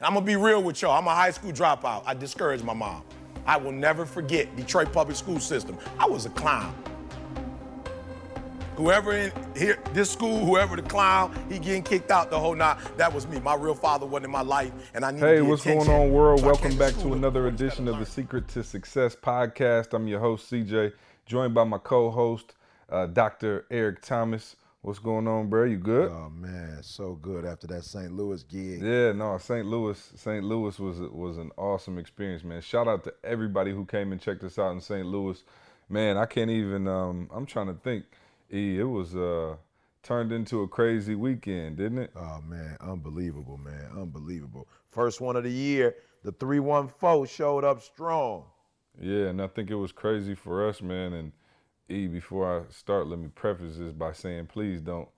[0.00, 0.96] I'm gonna be real with y'all.
[0.96, 2.04] I'm a high school dropout.
[2.06, 3.02] I discouraged my mom.
[3.44, 5.76] I will never forget Detroit public school system.
[5.98, 6.72] I was a clown.
[8.76, 12.78] Whoever in here, this school, whoever the clown, he getting kicked out the whole night.
[12.96, 13.40] That was me.
[13.40, 15.18] My real father wasn't in my life, and I need.
[15.18, 16.44] Hey, what's going on, world?
[16.44, 19.94] Welcome back to another edition of the Secret to Success podcast.
[19.94, 20.92] I'm your host, CJ,
[21.26, 22.54] joined by my co-host,
[22.88, 23.66] uh, Dr.
[23.68, 24.54] Eric Thomas.
[24.88, 25.64] What's going on, bro?
[25.64, 26.10] You good?
[26.10, 28.10] Oh man, so good after that St.
[28.10, 28.80] Louis gig.
[28.80, 29.66] Yeah, no, St.
[29.66, 30.42] Louis, St.
[30.42, 32.62] Louis was was an awesome experience, man.
[32.62, 35.04] Shout out to everybody who came and checked us out in St.
[35.04, 35.44] Louis.
[35.90, 36.88] Man, I can't even.
[36.88, 38.06] Um, I'm trying to think.
[38.50, 39.56] E, it was uh,
[40.02, 42.10] turned into a crazy weekend, didn't it?
[42.16, 44.68] Oh man, unbelievable, man, unbelievable.
[44.88, 48.46] First one of the year, the three one four showed up strong.
[48.98, 51.32] Yeah, and I think it was crazy for us, man, and
[51.88, 55.08] E, before I start, let me preface this by saying please don't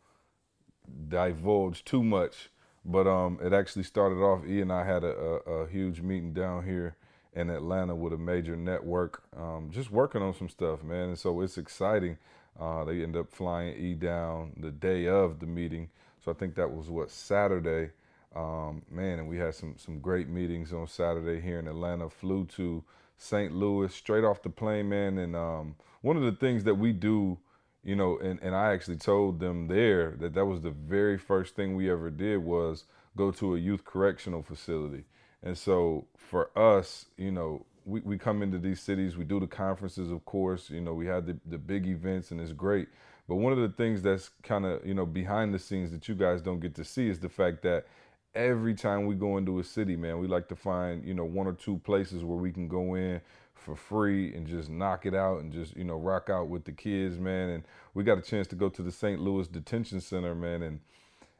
[1.08, 2.50] divulge too much.
[2.84, 4.46] But um, it actually started off.
[4.46, 6.96] E and I had a, a, a huge meeting down here
[7.34, 11.10] in Atlanta with a major network, um, just working on some stuff, man.
[11.10, 12.18] And so it's exciting.
[12.58, 15.90] Uh, they end up flying E down the day of the meeting.
[16.24, 17.92] So I think that was what Saturday,
[18.34, 19.18] um, man.
[19.18, 22.10] And we had some some great meetings on Saturday here in Atlanta.
[22.10, 22.82] Flew to
[23.22, 23.52] St.
[23.54, 25.18] Louis straight off the plane, man.
[25.18, 27.38] And um, one of the things that we do,
[27.84, 31.54] you know, and, and I actually told them there that that was the very first
[31.54, 32.84] thing we ever did was
[33.16, 35.04] go to a youth correctional facility.
[35.42, 39.46] And so for us, you know, we, we come into these cities, we do the
[39.46, 42.88] conferences, of course, you know, we have the, the big events and it's great.
[43.28, 46.14] But one of the things that's kind of, you know, behind the scenes that you
[46.14, 47.86] guys don't get to see is the fact that
[48.34, 51.46] every time we go into a city, man, we like to find, you know, one
[51.46, 53.20] or two places where we can go in
[53.54, 56.72] for free and just knock it out and just, you know, rock out with the
[56.72, 57.50] kids, man.
[57.50, 57.64] And
[57.94, 59.20] we got a chance to go to the St.
[59.20, 60.80] Louis Detention Center, man, and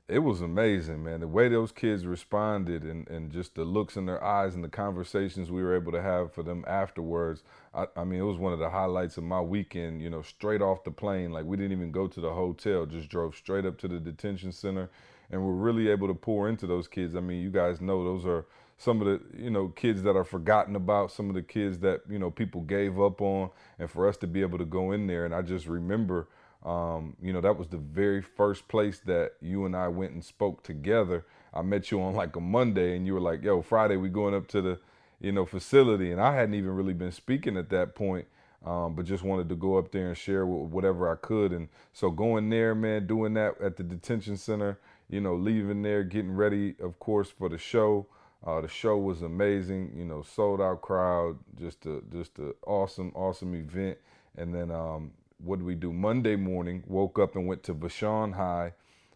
[0.09, 1.21] it was amazing, man.
[1.21, 4.69] The way those kids responded and, and just the looks in their eyes and the
[4.69, 7.45] conversations we were able to have for them afterwards.
[7.73, 10.63] I, I, mean, it was one of the highlights of my weekend, you know, straight
[10.63, 11.31] off the plane.
[11.31, 14.51] Like, we didn't even go to the hotel, just drove straight up to the detention
[14.51, 14.91] center
[15.31, 17.15] and we're really able to pour into those kids.
[17.15, 18.47] I mean, you guys know those are
[18.79, 22.01] some of the you know kids that are forgotten about, some of the kids that
[22.09, 25.07] you know people gave up on, and for us to be able to go in
[25.07, 26.29] there, and I just remember.
[26.63, 30.23] Um, you know, that was the very first place that you and I went and
[30.23, 31.25] spoke together.
[31.55, 34.35] I met you on like a Monday, and you were like, "Yo, Friday we going
[34.35, 34.79] up to the,
[35.21, 38.27] you know, facility," and I hadn't even really been speaking at that point,
[38.65, 41.53] um, but just wanted to go up there and share whatever I could.
[41.53, 44.79] And so going there, man, doing that at the detention center,
[45.11, 48.07] you know, leaving there, getting ready, of course, for the show.
[48.47, 53.13] Uh, the show was amazing, you know, sold out crowd, just a just an awesome,
[53.15, 53.99] awesome event.
[54.39, 55.93] And then um, what did we do?
[55.93, 58.73] Monday morning, woke up and went to Vashon High,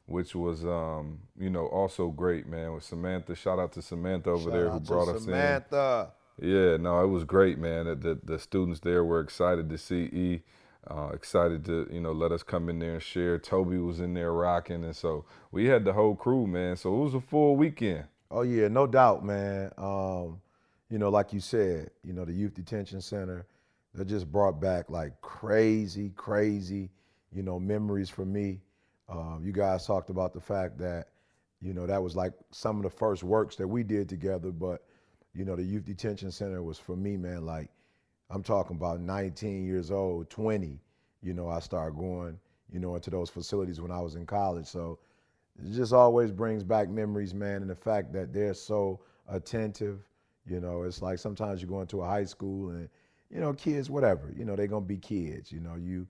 [0.07, 2.75] which was um, you know also great, man.
[2.75, 6.11] With Samantha, shout out to Samantha over shout there who brought us Samantha.
[6.11, 6.51] in.
[6.51, 7.87] Yeah, no, it was great, man.
[7.87, 10.43] The, the, the students there were excited to see E.
[10.91, 13.39] Uh, excited to you know let us come in there and share.
[13.39, 16.77] Toby was in there rocking, and so we had the whole crew, man.
[16.77, 18.05] So it was a full weekend.
[18.31, 19.71] Oh yeah, no doubt, man.
[19.79, 20.41] Um,
[20.91, 23.47] you know, like you said, you know, the youth detention center
[23.95, 26.91] that just brought back like crazy, crazy,
[27.33, 28.61] you know, memories for me.
[29.09, 31.09] Um, you guys talked about the fact that,
[31.61, 34.83] you know, that was like some of the first works that we did together, but
[35.35, 37.71] you know, the youth detention center was for me, man, like
[38.31, 40.81] I'm talking about 19 years old, 20.
[41.23, 42.39] You know, I started going,
[42.71, 44.67] you know, into those facilities when I was in college.
[44.67, 44.99] So
[45.63, 50.01] it just always brings back memories, man, and the fact that they're so attentive.
[50.47, 52.89] You know, it's like sometimes you go into a high school and,
[53.31, 55.51] you know, kids, whatever, you know, they're gonna be kids.
[55.51, 56.07] You know, you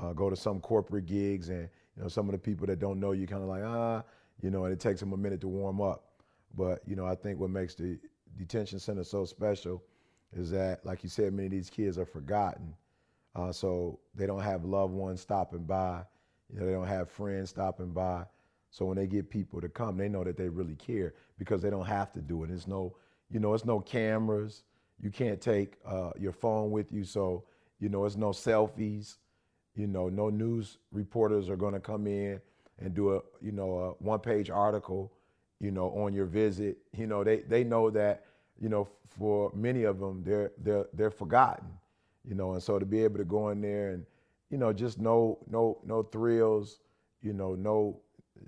[0.00, 2.98] uh, go to some corporate gigs and, you know, some of the people that don't
[2.98, 4.02] know you kind of like, ah,
[4.42, 6.04] you know, and it takes them a minute to warm up.
[6.56, 7.98] But, you know, I think what makes the
[8.36, 9.82] detention center so special
[10.32, 12.74] is that, like you said, many of these kids are forgotten.
[13.34, 16.02] Uh, so they don't have loved ones stopping by.
[16.52, 18.24] You know, they don't have friends stopping by.
[18.70, 21.70] So when they get people to come, they know that they really care because they
[21.70, 22.48] don't have to do it.
[22.48, 22.96] There's no,
[23.30, 24.64] you know, it's no cameras.
[25.00, 27.04] You can't take uh, your phone with you.
[27.04, 27.44] So,
[27.78, 29.16] you know, it's no selfies.
[29.74, 32.40] You know, no news reporters are going to come in
[32.78, 35.12] and do a, you know, a one-page article,
[35.60, 36.78] you know, on your visit.
[36.92, 38.24] You know, they they know that
[38.60, 41.68] you know, for many of them, they're they're they're forgotten,
[42.28, 44.04] you know, and so to be able to go in there and,
[44.50, 46.80] you know, just no no no thrills,
[47.22, 48.00] you know, no,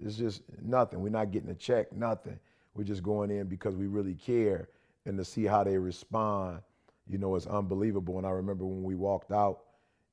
[0.02, 1.00] it's just nothing.
[1.00, 2.38] We're not getting a check, nothing.
[2.74, 4.68] We're just going in because we really care,
[5.06, 6.60] and to see how they respond,
[7.08, 8.18] you know, is unbelievable.
[8.18, 9.60] And I remember when we walked out,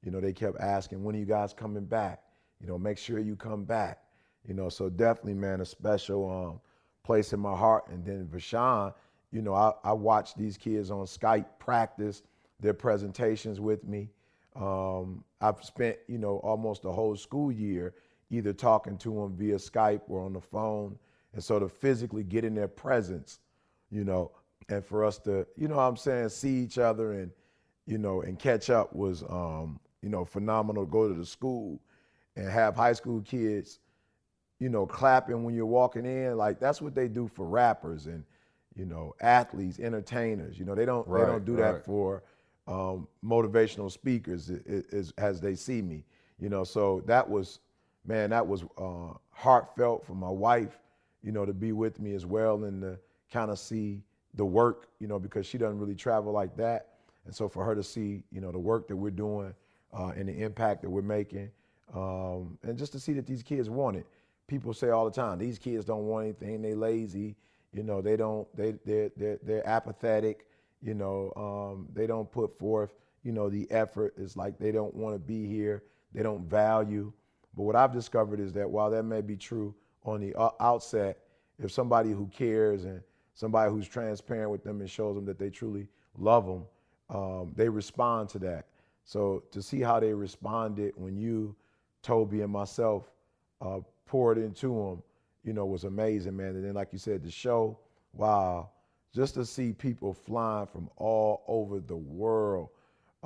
[0.04, 2.24] you know, they kept asking, when are you guys coming back?
[2.62, 4.00] You know, make sure you come back.
[4.48, 6.60] You know, so definitely, man, a special um,
[7.04, 7.88] place in my heart.
[7.90, 8.94] And then Vashon,
[9.32, 12.24] you know, I, I watched these kids on Skype practice
[12.60, 14.10] their presentations with me.
[14.56, 17.94] Um, I've spent, you know, almost the whole school year
[18.30, 20.98] either talking to them via Skype or on the phone,
[21.34, 23.40] and sort of physically get in their presence,
[23.92, 24.32] you know,
[24.70, 27.30] and for us to, you know, I'm saying, see each other and,
[27.86, 30.86] you know, and catch up was, um, you know, phenomenal.
[30.86, 31.80] Go to the school
[32.36, 33.80] and have high school kids,
[34.60, 36.38] you know, clapping when you're walking in.
[36.38, 38.24] Like that's what they do for rappers and,
[38.76, 40.60] you know, athletes, entertainers.
[40.60, 41.62] You know, they don't Right, they don't do right.
[41.62, 42.24] that for
[42.68, 46.04] um, motivational speakers i- i- is, as they see me.
[46.40, 47.60] You know, so that was,
[48.06, 50.80] man, that was uh, heartfelt for my wife.
[51.24, 53.00] You know, to be with me as well and to
[53.32, 54.02] kind of see
[54.36, 54.88] the work.
[55.00, 56.90] You know, because she doesn't really travel like that,
[57.26, 59.54] and so for her to see, you know, the work that we're doing
[59.94, 61.50] uh, and the impact that we're making,
[61.94, 64.06] um, and just to see that these kids want it.
[64.48, 66.62] People say all the time, these kids don't want anything.
[66.62, 67.36] They lazy.
[67.76, 68.48] You know, they don't.
[68.56, 70.48] They they're they're, they're apathetic.
[70.82, 72.96] You know, um, they don't put forth.
[73.24, 74.14] You know, the effort.
[74.18, 75.84] It's like they don't want to be here.
[76.14, 77.12] They don't value.
[77.56, 79.76] But what I've discovered is that while that may be true
[80.06, 81.18] on the outset,
[81.60, 83.02] if somebody who cares and
[83.34, 86.66] somebody who's transparent with them and shows them that they truly love them,
[87.10, 88.68] um, they respond to that.
[89.04, 91.56] So to see how they responded when you,
[92.02, 93.12] Toby, and myself
[93.62, 95.04] uh, poured into them,
[95.46, 96.50] you know, was amazing, man.
[96.50, 97.80] And then, like you said, the show,
[98.14, 98.72] wow,
[99.14, 102.70] just to see people flying from all over the world.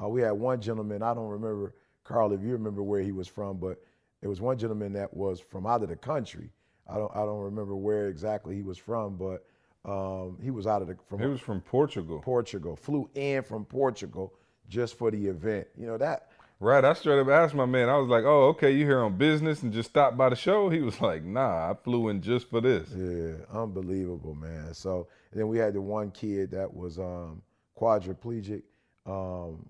[0.02, 1.74] Uh, we had one gentleman, I don't remember,
[2.04, 3.82] Carl, if you remember where he was from, but
[4.22, 6.52] it was one gentleman that was from out of the country.
[6.88, 9.46] I don't, I don't remember where exactly he was from, but
[9.86, 12.20] um, he was out of the from He was from Portugal.
[12.20, 12.76] Portugal.
[12.76, 14.34] Flew in from Portugal
[14.68, 15.68] just for the event.
[15.78, 17.88] You know that Right, I straight up asked my man.
[17.88, 20.68] I was like, "Oh, okay, you here on business and just stopped by the show?"
[20.68, 24.74] He was like, "Nah, I flew in just for this." Yeah, unbelievable, man.
[24.74, 27.42] So then we had the one kid that was um,
[27.80, 28.64] quadriplegic.
[29.06, 29.66] Um,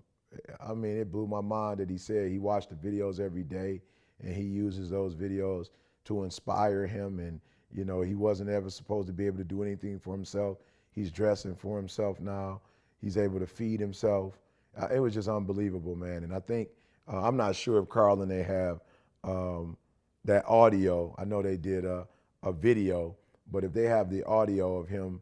[0.60, 3.80] I mean, it blew my mind that he said he watched the videos every day
[4.22, 5.70] and he uses those videos
[6.06, 7.20] to inspire him.
[7.20, 7.40] And
[7.72, 10.58] you know, he wasn't ever supposed to be able to do anything for himself.
[10.90, 12.62] He's dressing for himself now.
[13.00, 14.38] He's able to feed himself.
[14.76, 16.24] Uh, it was just unbelievable, man.
[16.24, 16.68] And I think
[17.12, 18.80] uh, I'm not sure if Carl and they have
[19.24, 19.76] um,
[20.24, 21.14] that audio.
[21.18, 22.06] I know they did a,
[22.42, 23.16] a video,
[23.50, 25.20] but if they have the audio of him,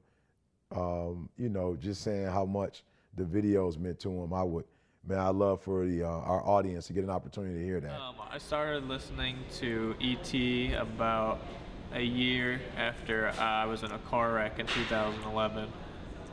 [0.75, 2.85] um, you know, just saying how much
[3.17, 4.65] the videos meant to him, I would,
[5.07, 7.99] man, I love for the uh, our audience to get an opportunity to hear that.
[7.99, 11.41] Um, I started listening to ET about
[11.95, 15.69] a year after I was in a car wreck in 2011,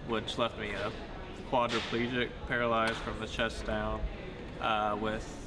[0.07, 0.91] which left me a
[1.49, 4.01] quadriplegic, paralyzed from the chest down,
[4.59, 5.44] uh, with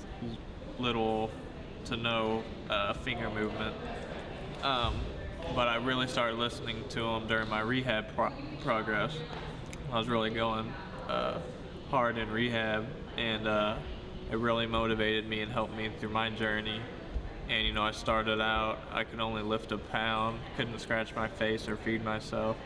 [0.78, 1.30] little
[1.86, 3.74] to no uh, finger movement.
[4.62, 4.94] Um,
[5.54, 8.32] but I really started listening to them during my rehab pro-
[8.62, 9.16] progress.
[9.90, 10.72] I was really going
[11.08, 11.38] uh,
[11.90, 12.86] hard in rehab,
[13.16, 13.76] and uh,
[14.30, 16.80] it really motivated me and helped me through my journey.
[17.48, 21.28] And you know, I started out, I could only lift a pound, couldn't scratch my
[21.28, 22.56] face or feed myself.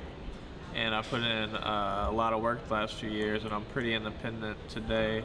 [0.74, 3.64] And I put in uh, a lot of work the last few years, and I'm
[3.66, 5.22] pretty independent today.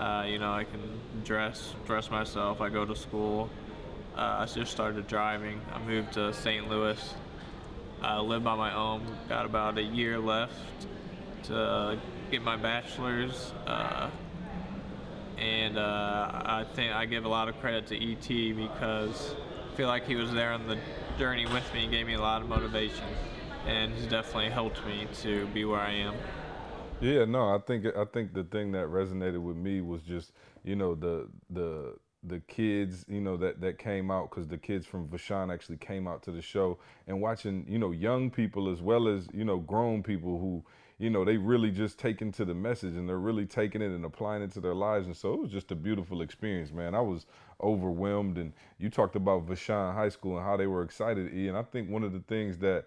[0.00, 0.80] Uh, you know, I can
[1.24, 2.62] dress, dress myself.
[2.62, 3.50] I go to school.
[4.16, 5.60] Uh, I just started driving.
[5.74, 6.70] I moved to St.
[6.70, 7.14] Louis.
[8.00, 9.02] I live by my own.
[9.28, 10.54] Got about a year left
[11.44, 11.98] to
[12.30, 13.52] get my bachelor's.
[13.66, 14.08] Uh,
[15.36, 19.34] and uh, I think I give a lot of credit to ET because
[19.70, 20.78] I feel like he was there on the
[21.18, 23.04] journey with me and gave me a lot of motivation.
[23.66, 26.14] And he's definitely helped me to be where I am.
[27.00, 30.32] Yeah, no, I think I think the thing that resonated with me was just
[30.64, 34.84] you know the the the kids you know that that came out because the kids
[34.84, 38.82] from Vashon actually came out to the show and watching you know young people as
[38.82, 40.62] well as you know grown people who
[40.98, 44.04] you know they really just taking to the message and they're really taking it and
[44.04, 45.06] applying it to their lives.
[45.06, 46.94] And so it was just a beautiful experience man.
[46.94, 47.24] I was
[47.62, 51.62] overwhelmed and you talked about Vashon high school and how they were excited and i
[51.62, 52.86] think one of the things that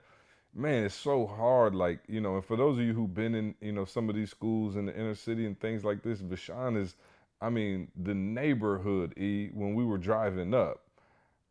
[0.53, 1.75] man, it's so hard.
[1.75, 4.15] Like, you know, and for those of you who've been in, you know, some of
[4.15, 6.95] these schools in the inner city and things like this, Vashon is,
[7.41, 10.81] I mean, the neighborhood, E, when we were driving up,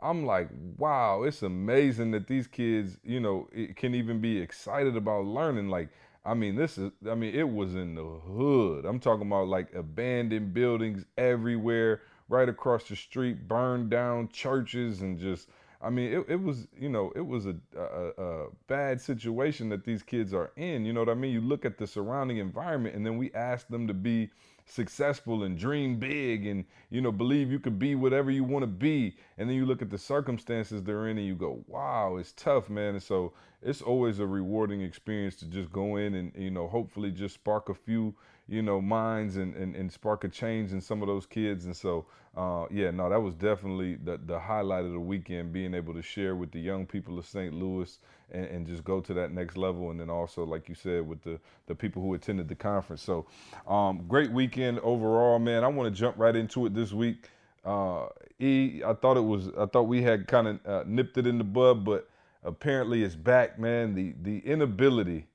[0.00, 5.26] I'm like, wow, it's amazing that these kids, you know, can even be excited about
[5.26, 5.68] learning.
[5.68, 5.90] Like,
[6.24, 8.84] I mean, this is, I mean, it was in the hood.
[8.84, 15.18] I'm talking about like abandoned buildings everywhere, right across the street, burned down churches, and
[15.18, 15.48] just,
[15.82, 19.84] I mean, it, it was, you know, it was a, a, a bad situation that
[19.84, 20.84] these kids are in.
[20.84, 21.32] You know what I mean?
[21.32, 24.30] You look at the surrounding environment, and then we ask them to be
[24.64, 28.66] successful and dream big and you know believe you could be whatever you want to
[28.68, 32.32] be and then you look at the circumstances they're in and you go wow it's
[32.32, 36.50] tough man and so it's always a rewarding experience to just go in and you
[36.50, 38.14] know hopefully just spark a few
[38.48, 41.64] you know minds and, and, and spark a change in some of those kids.
[41.66, 42.06] And so
[42.36, 46.02] uh, yeah no that was definitely the, the highlight of the weekend being able to
[46.02, 47.98] share with the young people of st louis
[48.30, 49.90] and, and just go to that next level.
[49.90, 53.02] And then also like you said with the the people who attended the conference.
[53.02, 53.26] So
[53.66, 55.64] um, great weekend overall man.
[55.64, 57.28] I want to jump right into it this week.
[57.64, 58.08] Uh,
[58.40, 61.38] e i thought it was i thought we had kind of uh, nipped it in
[61.38, 62.08] the bud but
[62.44, 63.94] apparently it's back man.
[63.94, 65.26] The the inability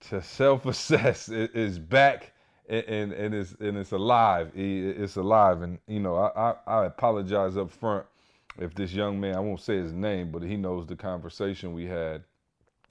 [0.00, 2.32] to self-assess is back
[2.68, 4.52] and and it's and it's alive.
[4.54, 8.04] It's alive, and you know I, I, I apologize up front
[8.58, 11.86] if this young man I won't say his name, but he knows the conversation we
[11.86, 12.24] had,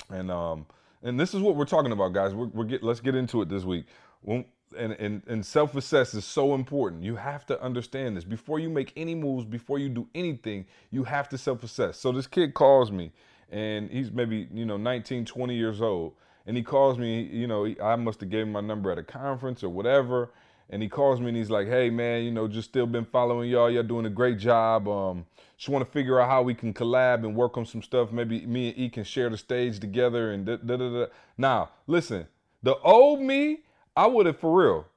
[0.10, 0.66] and um
[1.04, 2.34] and this is what we're talking about, guys.
[2.34, 3.86] We're, we're get let's get into it this week.
[4.26, 7.04] and and and self-assess is so important.
[7.04, 10.66] You have to understand this before you make any moves, before you do anything.
[10.90, 12.00] You have to self-assess.
[12.00, 13.12] So this kid calls me,
[13.52, 16.14] and he's maybe you know 19, 20 years old
[16.48, 19.04] and he calls me, you know, I must have gave him my number at a
[19.04, 20.32] conference or whatever.
[20.70, 23.50] And he calls me and he's like, hey man, you know, just still been following
[23.50, 23.70] y'all.
[23.70, 24.88] Y'all doing a great job.
[24.88, 25.26] Um,
[25.58, 28.12] just want to figure out how we can collab and work on some stuff.
[28.12, 30.90] Maybe me and E can share the stage together and da da da.
[30.90, 31.06] da.
[31.38, 32.28] Now, listen,
[32.64, 33.60] the old me,
[33.96, 34.88] I would have for real,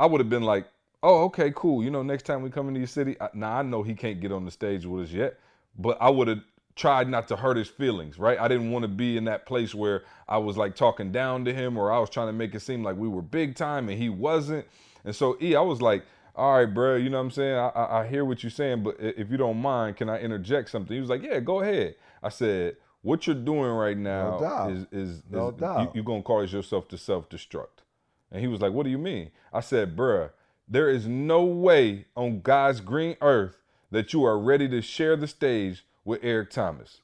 [0.00, 0.66] I would have been like,
[1.02, 1.82] oh, okay, cool.
[1.82, 4.20] You know, next time we come into your city, I, now I know he can't
[4.20, 5.38] get on the stage with us yet,
[5.78, 6.40] but I would have
[6.78, 8.38] tried not to hurt his feelings, right?
[8.38, 11.52] I didn't want to be in that place where I was like talking down to
[11.52, 13.98] him or I was trying to make it seem like we were big time and
[13.98, 14.64] he wasn't.
[15.04, 16.04] And so, E, I was like,
[16.36, 17.56] all right, bro, you know what I'm saying?
[17.56, 20.70] I, I, I hear what you're saying, but if you don't mind, can I interject
[20.70, 20.94] something?
[20.94, 21.96] He was like, yeah, go ahead.
[22.22, 25.94] I said, what you're doing right now no is, is, no is doubt.
[25.96, 27.82] you, are going to cause yourself to self-destruct.
[28.30, 29.32] And he was like, what do you mean?
[29.52, 30.30] I said, bruh,
[30.68, 33.56] there is no way on God's green earth
[33.90, 37.02] that you are ready to share the stage with Eric Thomas.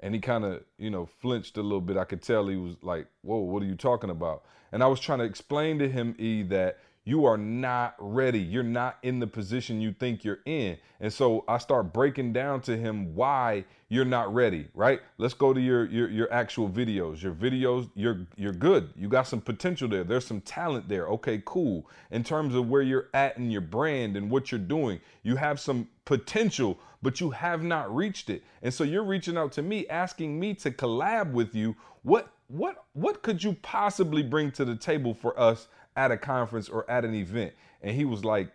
[0.00, 1.98] And he kind of, you know, flinched a little bit.
[1.98, 4.44] I could tell he was like, whoa, what are you talking about?
[4.72, 8.40] And I was trying to explain to him, E, that you are not ready.
[8.40, 10.76] You're not in the position you think you're in.
[10.98, 15.00] And so I start breaking down to him why you're not ready, right?
[15.16, 17.22] Let's go to your your your actual videos.
[17.22, 18.90] Your videos, you're you're good.
[18.96, 20.02] You got some potential there.
[20.02, 21.06] There's some talent there.
[21.06, 21.88] Okay, cool.
[22.10, 25.60] In terms of where you're at in your brand and what you're doing, you have
[25.60, 28.42] some potential, but you have not reached it.
[28.62, 31.76] And so you're reaching out to me asking me to collab with you.
[32.02, 36.68] What what what could you possibly bring to the table for us at a conference
[36.68, 37.52] or at an event.
[37.82, 38.52] And he was like,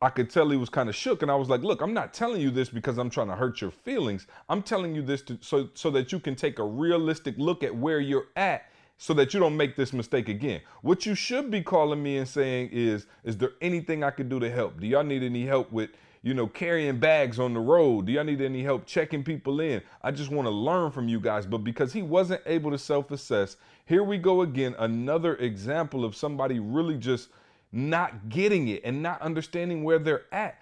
[0.00, 1.22] I could tell he was kind of shook.
[1.22, 3.60] And I was like, look, I'm not telling you this because I'm trying to hurt
[3.60, 4.26] your feelings.
[4.48, 7.74] I'm telling you this to, so, so that you can take a realistic look at
[7.74, 10.60] where you're at so that you don't make this mistake again.
[10.82, 14.38] What you should be calling me and saying is, is there anything I can do
[14.40, 14.80] to help?
[14.80, 15.90] Do y'all need any help with
[16.22, 18.06] you know, carrying bags on the road?
[18.06, 19.82] Do y'all need any help checking people in?
[20.02, 21.46] I just want to learn from you guys.
[21.46, 23.56] But because he wasn't able to self assess,
[23.86, 24.74] here we go again.
[24.78, 27.28] Another example of somebody really just
[27.72, 30.60] not getting it and not understanding where they're at.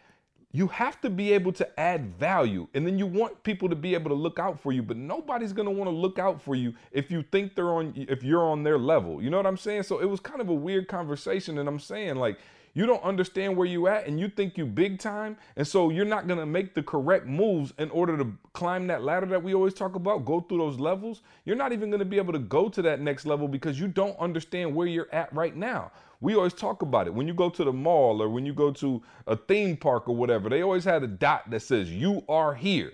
[0.52, 3.94] You have to be able to add value, and then you want people to be
[3.94, 4.82] able to look out for you.
[4.82, 8.22] But nobody's gonna want to look out for you if you think they're on, if
[8.22, 9.22] you're on their level.
[9.22, 9.82] You know what I'm saying?
[9.82, 12.38] So it was kind of a weird conversation, and I'm saying like,
[12.76, 16.04] you don't understand where you at and you think you big time and so you're
[16.04, 19.54] not going to make the correct moves in order to climb that ladder that we
[19.54, 21.22] always talk about go through those levels.
[21.46, 23.88] You're not even going to be able to go to that next level because you
[23.88, 25.90] don't understand where you're at right now.
[26.20, 27.14] We always talk about it.
[27.14, 30.14] When you go to the mall or when you go to a theme park or
[30.14, 32.92] whatever they always had a dot that says you are here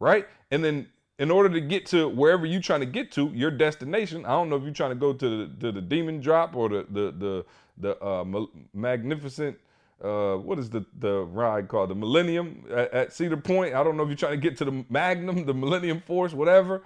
[0.00, 0.26] right?
[0.50, 4.24] And then in order to get to wherever you're trying to get to your destination
[4.26, 6.68] i don't know if you're trying to go to the, to the demon drop or
[6.68, 7.44] the the the
[7.78, 8.24] the uh,
[8.74, 9.56] magnificent
[10.02, 13.74] uh, what is the the ride called the Millennium at, at, Cedar Point.
[13.74, 16.82] I don't know if you're trying to get to the Magnum, the Millennium Force, whatever,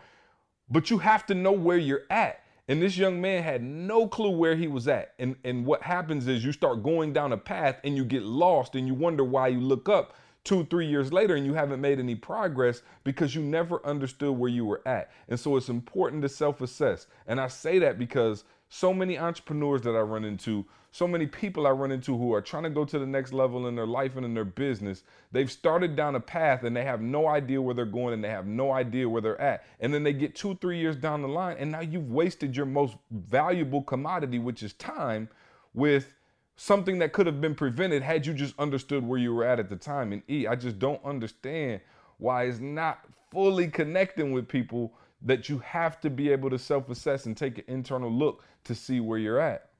[0.70, 2.44] but you have to know where you're at.
[2.68, 5.14] And this young man had no clue where he was at.
[5.18, 8.76] And and what happens is you start going down a path and you get lost
[8.76, 11.98] and you wonder why you look up two, three years later and you haven't made
[11.98, 15.10] any progress because you never understood where you were at.
[15.28, 17.06] And so it's important to self-assess.
[17.26, 21.66] And I say that because so many entrepreneurs that I run into so many people
[21.66, 24.16] I run into who are trying to go to the next level in their life
[24.16, 25.04] and in their business.
[25.30, 28.28] They've started down a path and they have no idea where they're going and they
[28.28, 29.64] have no idea where they're at.
[29.78, 32.66] And then they get two, three years down the line, and now you've wasted your
[32.66, 35.28] most valuable commodity, which is time,
[35.74, 36.14] with
[36.60, 39.70] something that could have been prevented had you just understood where you were at at
[39.70, 40.12] the time.
[40.12, 41.80] And E, I just don't understand
[42.18, 42.98] why it's not
[43.30, 47.56] fully connecting with people that you have to be able to self assess and take
[47.56, 49.70] an internal look to see where you're at.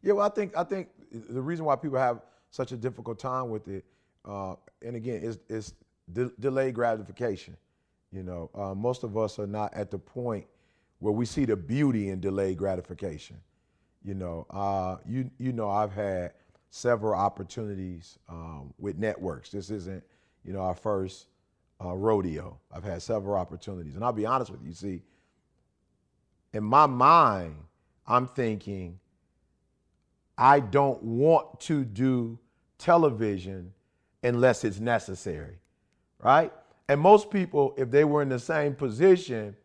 [0.00, 3.50] Yeah, well, I think I think the reason why people have such a difficult time
[3.50, 3.84] with it,
[4.24, 5.74] uh, and again, is is
[6.12, 7.56] de- delayed gratification.
[8.12, 10.46] You know, uh, most of us are not at the point
[11.00, 13.38] where we see the beauty in delayed gratification.
[14.04, 16.32] You know, uh, you you know, I've had
[16.70, 19.50] several opportunities um, with networks.
[19.50, 20.02] This isn't,
[20.44, 21.28] you know, our first
[21.82, 22.58] uh, rodeo.
[22.72, 24.72] I've had several opportunities, and I'll be honest with you.
[24.72, 25.02] See,
[26.52, 27.56] in my mind,
[28.06, 28.98] I'm thinking,
[30.36, 32.38] I don't want to do
[32.78, 33.72] television
[34.22, 35.58] unless it's necessary,
[36.22, 36.52] right?
[36.88, 39.56] And most people, if they were in the same position,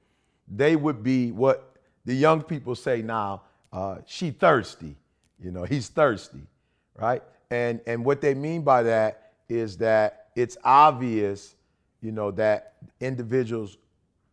[0.47, 4.95] they would be what the young people say now, uh, she thirsty.
[5.43, 6.41] You know, he's thirsty,
[6.95, 7.23] right?
[7.49, 11.55] And and what they mean by that is that it's obvious,
[12.01, 13.77] you know, that individuals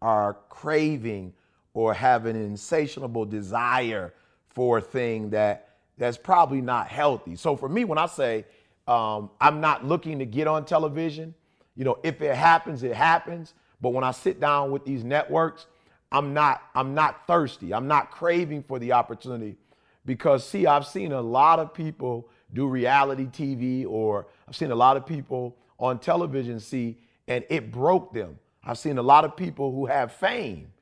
[0.03, 1.33] are craving
[1.75, 4.13] or have an insatiable desire
[4.49, 7.37] for a thing that that's probably not healthy.
[7.37, 8.45] So for me, when I say
[8.87, 11.35] um, I'm not looking to get on television,
[11.75, 13.55] you know, if it happens, it happens.
[13.81, 15.67] But when I sit down with these networks,
[16.13, 17.75] I'm not I'm not thirsty.
[17.75, 19.57] I'm not craving for the opportunity
[20.05, 24.77] because see, I've seen a lot of people do reality TV or I've seen a
[24.77, 26.99] lot of people on television see
[27.29, 28.39] and it broke them.
[28.65, 30.73] I've seen a lot of people who have fame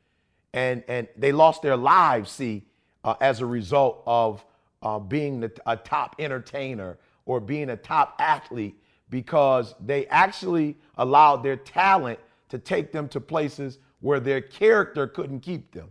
[0.52, 2.66] and and they lost their lives see
[3.02, 4.44] uh, as a result of
[4.82, 8.78] uh, being the, a top entertainer or being a top athlete
[9.08, 12.18] because they actually allowed their talent
[12.50, 15.88] to take them to places where their character couldn't keep them.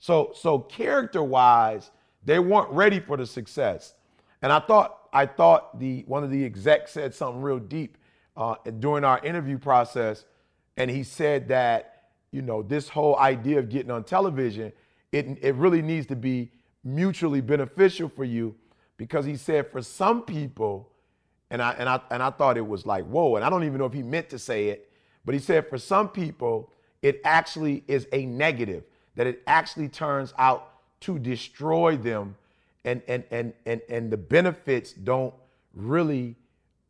[0.00, 1.92] So, so character-wise,
[2.24, 3.94] they weren't ready for the success.
[4.42, 7.98] And I thought, I thought the one of the execs said something real deep
[8.36, 10.24] uh, during our interview process,
[10.76, 14.72] and he said that you know this whole idea of getting on television,
[15.12, 16.50] it it really needs to be
[16.82, 18.56] mutually beneficial for you,
[18.96, 20.90] because he said for some people,
[21.48, 23.78] and I and I and I thought it was like whoa, and I don't even
[23.78, 24.90] know if he meant to say it,
[25.24, 28.84] but he said for some people it actually is a negative,
[29.16, 32.36] that it actually turns out to destroy them
[32.84, 35.34] and and and and, and the benefits don't
[35.74, 36.36] really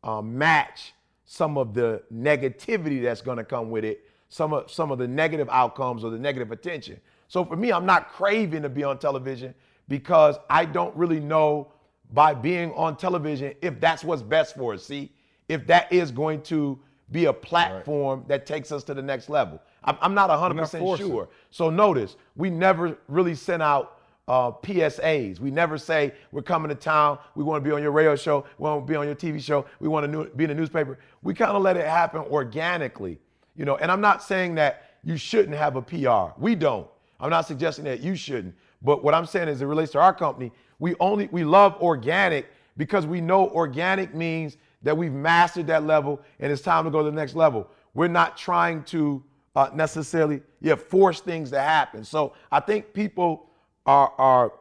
[0.03, 0.93] uh, match
[1.25, 5.07] some of the negativity that's going to come with it some of some of the
[5.07, 6.99] negative outcomes or the negative attention.
[7.27, 9.53] So for me i'm not craving to be on television
[9.87, 11.71] because i don't really know
[12.11, 15.11] by being on television if that's what's best for us see
[15.49, 16.79] if that is going to
[17.13, 18.27] be a platform right.
[18.27, 21.29] that takes us to the next level I'm, I'm not 100% sure.
[21.51, 25.39] So notice, we never really sent out uh, PSAs.
[25.39, 28.45] We never say, we're coming to town, we want to be on your radio show,
[28.57, 30.97] we want to be on your TV show, we want to be in the newspaper.
[31.21, 33.19] We kind of let it happen organically,
[33.55, 33.75] you know.
[33.77, 36.39] And I'm not saying that you shouldn't have a PR.
[36.39, 36.87] We don't.
[37.19, 38.55] I'm not suggesting that you shouldn't.
[38.81, 40.51] But what I'm saying is it relates to our company.
[40.79, 42.47] We only we love organic
[42.77, 46.99] because we know organic means that we've mastered that level and it's time to go
[46.99, 47.69] to the next level.
[47.93, 49.23] We're not trying to
[49.55, 52.03] uh, necessarily yeah force things to happen.
[52.03, 53.49] So I think people
[53.85, 54.53] are are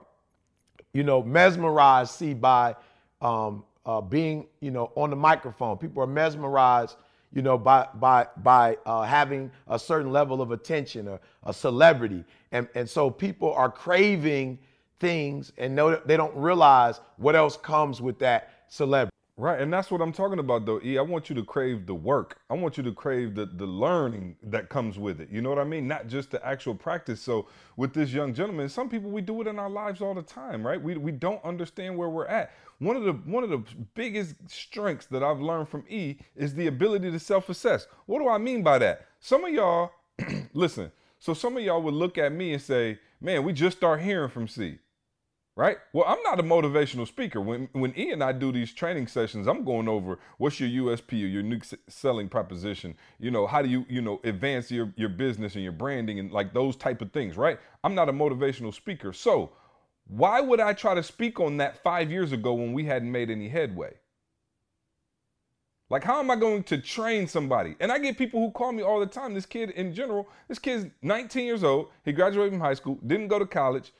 [0.92, 2.76] you know mesmerized see by
[3.20, 5.78] um, uh, being you know on the microphone.
[5.78, 6.96] People are mesmerized
[7.32, 12.24] you know by by by uh, having a certain level of attention or a celebrity,
[12.52, 14.58] and and so people are craving
[15.00, 19.10] things and know they don't realize what else comes with that celebrity.
[19.42, 20.80] Right, and that's what I'm talking about though.
[20.84, 22.38] E, I want you to crave the work.
[22.48, 25.30] I want you to crave the the learning that comes with it.
[25.32, 25.88] You know what I mean?
[25.88, 27.20] Not just the actual practice.
[27.20, 30.22] So with this young gentleman, some people we do it in our lives all the
[30.22, 30.80] time, right?
[30.80, 32.52] We we don't understand where we're at.
[32.78, 36.68] One of the one of the biggest strengths that I've learned from E is the
[36.68, 37.88] ability to self-assess.
[38.06, 39.08] What do I mean by that?
[39.18, 39.90] Some of y'all
[40.54, 40.92] listen.
[41.18, 44.30] So some of y'all would look at me and say, "Man, we just start hearing
[44.30, 44.78] from C."
[45.56, 45.76] right?
[45.92, 47.40] Well, I'm not a motivational speaker.
[47.40, 51.12] When when E and I do these training sessions, I'm going over what's your USP
[51.12, 52.94] or your new selling proposition.
[53.18, 56.32] You know, how do you you know advance your your business and your branding and
[56.32, 57.58] like those type of things, right?
[57.84, 59.52] I'm not a motivational speaker, so
[60.06, 63.30] why would I try to speak on that five years ago when we hadn't made
[63.30, 63.94] any headway?
[65.88, 67.76] Like, how am I going to train somebody?
[67.78, 69.34] And I get people who call me all the time.
[69.34, 71.88] This kid, in general, this kid's 19 years old.
[72.02, 73.92] He graduated from high school, didn't go to college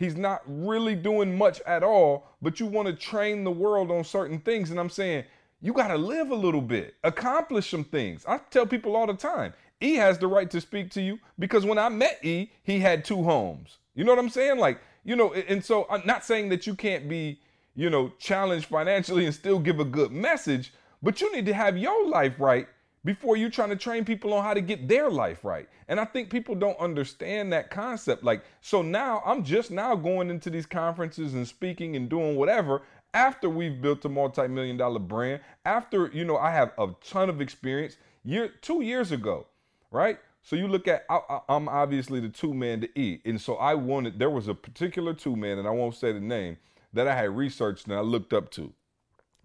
[0.00, 4.02] He's not really doing much at all, but you want to train the world on
[4.02, 4.70] certain things.
[4.70, 5.24] And I'm saying,
[5.60, 8.24] you got to live a little bit, accomplish some things.
[8.26, 11.66] I tell people all the time, E has the right to speak to you because
[11.66, 13.76] when I met E, he had two homes.
[13.94, 14.58] You know what I'm saying?
[14.58, 17.38] Like, you know, and so I'm not saying that you can't be,
[17.74, 21.76] you know, challenged financially and still give a good message, but you need to have
[21.76, 22.66] your life right
[23.04, 25.68] before you trying to train people on how to get their life right.
[25.88, 28.22] And I think people don't understand that concept.
[28.22, 32.82] Like, so now I'm just now going into these conferences and speaking and doing whatever
[33.14, 37.40] after we've built a multi-million dollar brand, after, you know, I have a ton of
[37.40, 37.96] experience.
[38.22, 39.46] Year two years ago,
[39.90, 40.18] right?
[40.42, 43.74] So you look at I, am obviously the two man to eat, and so I
[43.74, 46.58] wanted there was a particular two man, and I won't say the name
[46.92, 48.72] that I had researched and I looked up to,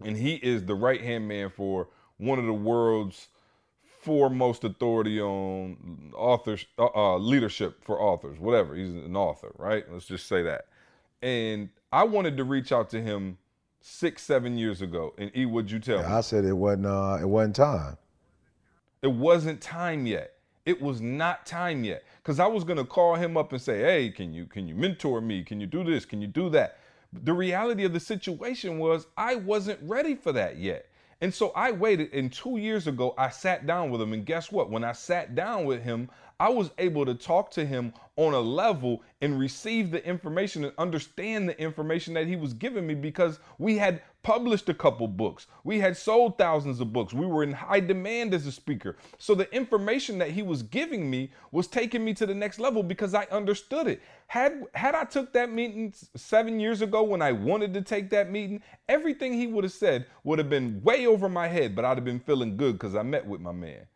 [0.04, 1.88] and he is the right hand man for
[2.18, 3.28] one of the world's
[4.06, 8.76] foremost authority on authors uh, uh, leadership for authors, whatever.
[8.76, 9.84] He's an author, right?
[9.90, 10.68] Let's just say that.
[11.22, 13.36] And I wanted to reach out to him
[13.80, 15.12] six, seven years ago.
[15.18, 16.14] And E, would you tell yeah, me?
[16.14, 16.86] I said it wasn't.
[16.86, 17.96] Uh, it wasn't time.
[19.02, 20.34] It wasn't time yet.
[20.64, 22.04] It was not time yet.
[22.22, 25.20] Cause I was gonna call him up and say, "Hey, can you can you mentor
[25.20, 25.42] me?
[25.42, 26.04] Can you do this?
[26.04, 26.78] Can you do that?"
[27.12, 30.86] The reality of the situation was I wasn't ready for that yet.
[31.20, 34.12] And so I waited, and two years ago, I sat down with him.
[34.12, 34.70] And guess what?
[34.70, 38.40] When I sat down with him, I was able to talk to him on a
[38.40, 43.38] level and receive the information and understand the information that he was giving me because
[43.58, 45.46] we had published a couple books.
[45.64, 47.12] We had sold thousands of books.
[47.12, 48.96] We were in high demand as a speaker.
[49.18, 52.82] So the information that he was giving me was taking me to the next level
[52.82, 54.02] because I understood it.
[54.26, 58.30] Had had I took that meeting 7 years ago when I wanted to take that
[58.30, 61.98] meeting, everything he would have said would have been way over my head, but I'd
[61.98, 63.86] have been feeling good cuz I met with my man.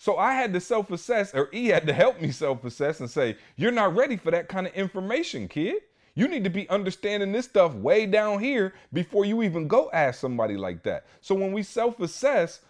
[0.00, 3.10] So I had to self assess, or E had to help me self assess and
[3.10, 5.82] say, You're not ready for that kind of information, kid.
[6.14, 10.18] You need to be understanding this stuff way down here before you even go ask
[10.18, 11.04] somebody like that.
[11.20, 12.62] So when we self assess,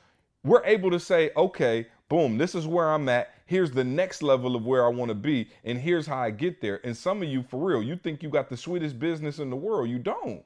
[0.43, 3.33] we're able to say, Okay, boom, this is where I'm at.
[3.47, 6.61] Here's the next level of where I want to be, and here's how I get
[6.61, 6.81] there.
[6.83, 9.57] And some of you, for real, you think you got the sweetest business in the
[9.57, 9.88] world.
[9.88, 10.43] You don't.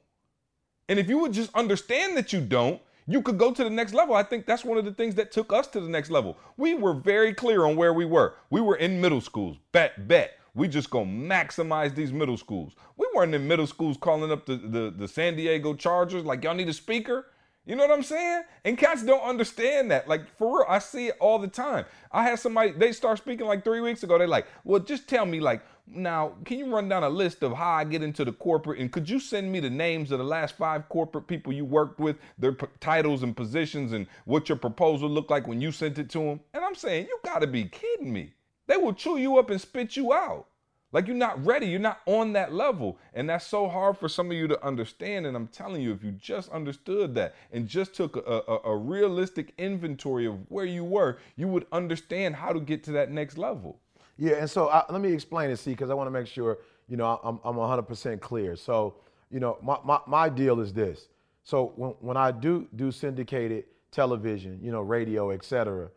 [0.87, 3.93] And if you would just understand that you don't, you could go to the next
[3.93, 4.15] level.
[4.15, 6.37] I think that's one of the things that took us to the next level.
[6.57, 8.35] We were very clear on where we were.
[8.49, 9.57] We were in middle schools.
[9.71, 10.39] Bet, bet.
[10.55, 12.73] We just gonna maximize these middle schools.
[12.95, 16.55] We weren't in middle schools calling up the, the, the San Diego Chargers like y'all
[16.55, 17.27] need a speaker.
[17.65, 18.43] You know what I'm saying?
[18.63, 20.07] And cats don't understand that.
[20.07, 21.85] Like for real, I see it all the time.
[22.11, 24.17] I had somebody they start speaking like three weeks ago.
[24.17, 27.53] They're like, well, just tell me like now, can you run down a list of
[27.53, 28.79] how I get into the corporate?
[28.79, 31.99] And could you send me the names of the last five corporate people you worked
[31.99, 35.99] with, their p- titles and positions, and what your proposal looked like when you sent
[35.99, 36.39] it to them?
[36.53, 38.33] And I'm saying, you gotta be kidding me.
[38.67, 40.47] They will chew you up and spit you out.
[40.91, 42.97] Like you're not ready, you're not on that level.
[43.13, 45.25] And that's so hard for some of you to understand.
[45.25, 48.77] And I'm telling you, if you just understood that and just took a, a, a
[48.77, 53.37] realistic inventory of where you were, you would understand how to get to that next
[53.37, 53.79] level.
[54.17, 56.59] Yeah, and so I, let me explain it, see, because I want to make sure,
[56.87, 58.55] you know, I'm, I'm 100% clear.
[58.55, 58.95] So,
[59.29, 61.09] you know, my, my, my deal is this.
[61.43, 65.89] So when, when I do do syndicated television, you know, radio, et cetera,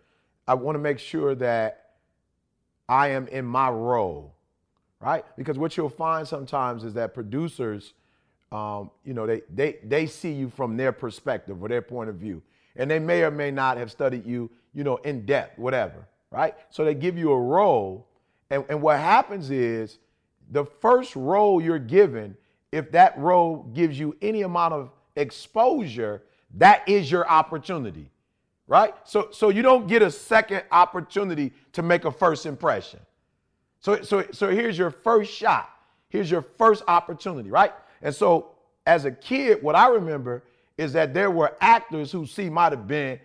[0.47, 1.91] I want to make sure that
[2.89, 4.35] I am in my role,
[5.01, 5.25] right?
[5.37, 7.95] Because what you'll find sometimes is that producers,
[8.51, 12.17] um, you know, they, they, they see you from their perspective or their point of
[12.17, 12.43] view.
[12.77, 16.55] And they may or may not have studied you, you know, in depth, whatever, right?
[16.71, 18.08] So they give you a role
[18.51, 19.99] and, and what happens is
[20.51, 22.37] the first role you're given,
[22.73, 26.23] if that role gives you any amount of exposure,
[26.55, 28.11] that is your opportunity.
[28.67, 28.95] Right?
[29.05, 33.01] So so you don't get a second opportunity to make a first impression.
[33.81, 35.71] So so so here's your first shot.
[36.11, 37.73] Here's your first opportunity, right?
[38.03, 38.51] And so
[38.87, 40.43] as a kid, what I remember
[40.77, 43.19] is that there were actors who see might have been,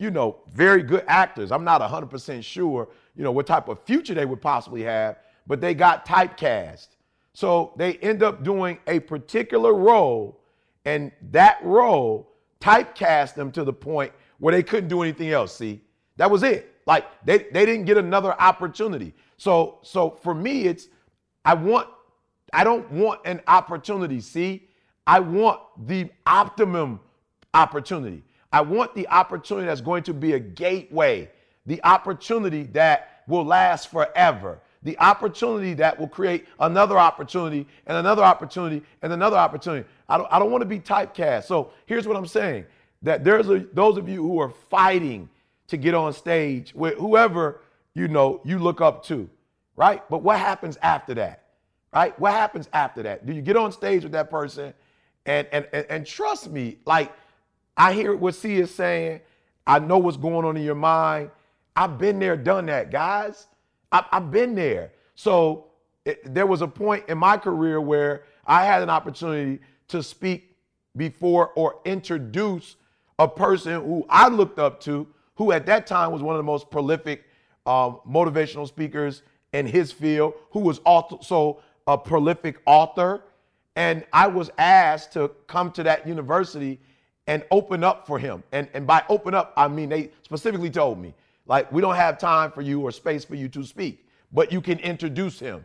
[0.00, 1.52] you know, very good actors.
[1.52, 5.60] I'm not 100% sure you know, what type of future they would possibly have, but
[5.60, 6.88] they got typecast.
[7.34, 10.40] So they end up doing a particular role,
[10.86, 15.54] and that role typecast them to the point where they couldn't do anything else.
[15.54, 15.82] See,
[16.16, 16.74] that was it.
[16.86, 19.14] Like they, they didn't get another opportunity.
[19.36, 20.88] So so for me, it's
[21.44, 21.88] I want
[22.54, 24.20] I don't want an opportunity.
[24.20, 24.68] See,
[25.06, 27.00] I want the optimum
[27.52, 28.22] opportunity.
[28.52, 31.30] I want the opportunity that's going to be a gateway
[31.66, 38.22] the opportunity that will last forever, the opportunity that will create another opportunity and another
[38.22, 39.86] opportunity and another opportunity.
[40.08, 41.44] I don't, I don't want to be typecast.
[41.44, 42.64] So here's what I'm saying
[43.02, 45.28] that there's a, those of you who are fighting
[45.68, 47.60] to get on stage with whoever
[47.94, 49.28] you know you look up to,
[49.76, 50.02] right?
[50.10, 51.44] But what happens after that?
[51.92, 52.18] Right?
[52.18, 53.26] What happens after that?
[53.26, 54.74] Do you get on stage with that person?
[55.26, 57.12] And and and, and trust me, like
[57.76, 59.20] I hear what C is saying.
[59.66, 61.30] I know what's going on in your mind.
[61.76, 63.46] I've been there, done that, guys.
[63.92, 64.92] I, have been there.
[65.14, 65.66] So
[66.04, 70.56] it, there was a point in my career where I had an opportunity to speak
[70.96, 72.76] before or introduce
[73.18, 75.06] a person who I looked up to,
[75.36, 77.24] who at that time was one of the most prolific
[77.66, 83.22] um, motivational speakers in his field, who was also a prolific author.
[83.76, 86.80] And I was asked to come to that university
[87.26, 88.42] and open up for him.
[88.52, 91.14] And, and by open up, I mean they specifically told me,
[91.46, 94.60] like, we don't have time for you or space for you to speak, but you
[94.60, 95.64] can introduce him,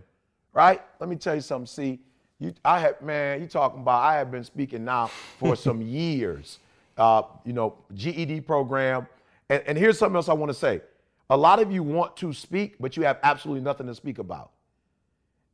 [0.53, 0.81] right?
[0.99, 1.67] Let me tell you something.
[1.67, 1.99] See,
[2.39, 5.07] you, I have, man, you talking about, I have been speaking now
[5.39, 6.59] for some years,
[6.97, 9.07] uh, you know, GED program.
[9.49, 10.81] And, and here's something else I want to say.
[11.29, 14.51] A lot of you want to speak, but you have absolutely nothing to speak about.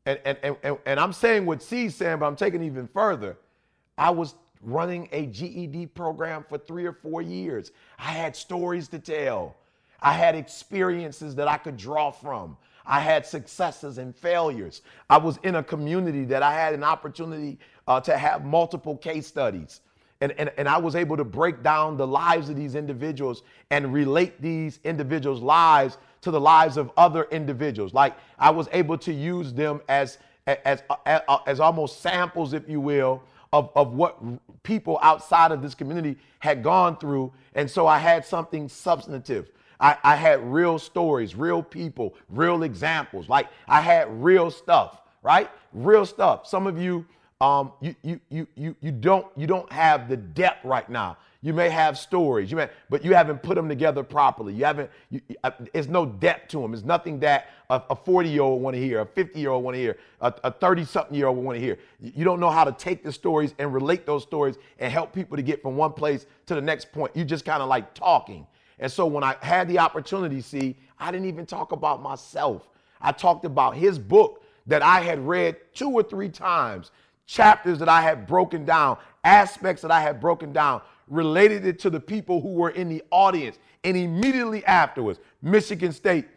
[0.05, 3.37] And, and, and, and I'm saying what C's saying, but I'm taking it even further.
[3.97, 7.71] I was running a GED program for three or four years.
[7.97, 9.55] I had stories to tell.
[10.01, 12.57] I had experiences that I could draw from.
[12.85, 14.81] I had successes and failures.
[15.09, 19.27] I was in a community that I had an opportunity uh, to have multiple case
[19.27, 19.81] studies.
[20.19, 23.91] And, and, and I was able to break down the lives of these individuals and
[23.91, 27.93] relate these individuals' lives to the lives of other individuals.
[27.93, 32.79] Like I was able to use them as, as, as, as almost samples, if you
[32.79, 34.17] will, of, of what
[34.63, 37.33] people outside of this community had gone through.
[37.55, 39.49] And so I had something substantive.
[39.79, 43.27] I, I had real stories, real people, real examples.
[43.27, 45.49] Like I had real stuff, right?
[45.73, 46.47] Real stuff.
[46.47, 47.05] Some of you,
[47.41, 51.17] um, you, you, you, you, you don't, you don't have the depth right now.
[51.43, 54.53] You may have stories, you may, but you haven't put them together properly.
[54.53, 54.91] You haven't.
[55.09, 56.75] You, uh, it's no depth to them.
[56.75, 59.75] It's nothing that a 40 year old want to hear, a 50 year old want
[59.75, 61.79] to hear, a 30 something year old want to hear.
[61.99, 65.37] You don't know how to take the stories and relate those stories and help people
[65.37, 67.15] to get from one place to the next point.
[67.15, 68.45] You just kind of like talking.
[68.77, 72.67] And so when I had the opportunity, see, I didn't even talk about myself.
[72.99, 76.91] I talked about his book that I had read two or three times,
[77.25, 81.89] chapters that I had broken down, aspects that I had broken down, related it to
[81.89, 83.59] the people who were in the audience.
[83.83, 86.27] And immediately afterwards, Michigan State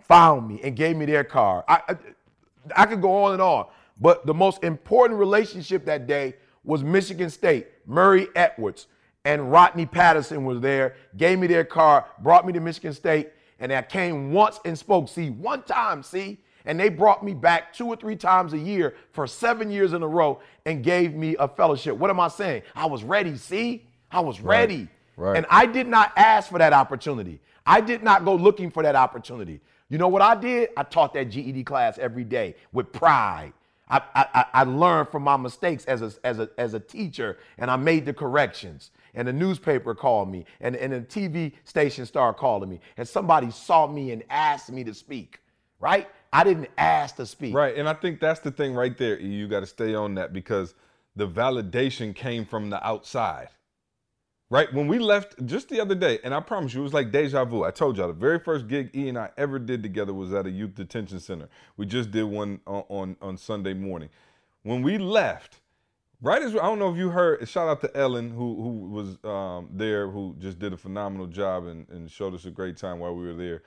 [0.00, 1.64] found me and gave me their car.
[1.68, 1.96] I, I,
[2.74, 3.66] I could go on and on,
[4.00, 8.86] but the most important relationship that day was Michigan State, Murray Edwards
[9.24, 13.72] and Rodney Patterson was there, gave me their car, brought me to Michigan State, and
[13.72, 15.08] I came once and spoke.
[15.08, 18.94] See, one time, see, and they brought me back two or three times a year
[19.10, 21.96] for seven years in a row and gave me a fellowship.
[21.96, 22.62] What am I saying?
[22.76, 23.88] I was ready, see?
[24.16, 24.88] I was ready.
[25.16, 25.36] Right, right.
[25.36, 27.38] And I did not ask for that opportunity.
[27.66, 29.60] I did not go looking for that opportunity.
[29.90, 30.70] You know what I did?
[30.76, 33.52] I taught that GED class every day with pride.
[33.88, 37.70] I, I, I learned from my mistakes as a, as, a, as a teacher and
[37.70, 42.38] I made the corrections and the newspaper called me, and, and a TV station started
[42.38, 45.40] calling me, and somebody saw me and asked me to speak,
[45.80, 46.06] right?
[46.32, 47.54] I didn't ask to speak.
[47.54, 49.18] Right, and I think that's the thing right there.
[49.18, 50.74] You got to stay on that because
[51.16, 53.48] the validation came from the outside.
[54.48, 57.10] Right when we left just the other day, and I promise you, it was like
[57.10, 57.64] deja vu.
[57.64, 60.46] I told y'all the very first gig E and I ever did together was at
[60.46, 61.48] a youth detention center.
[61.76, 64.08] We just did one on on, on Sunday morning.
[64.62, 65.60] When we left,
[66.22, 67.46] Right as I don't know if you heard.
[67.46, 71.66] Shout out to Ellen who who was um, there, who just did a phenomenal job
[71.66, 73.62] and, and showed us a great time while we were there.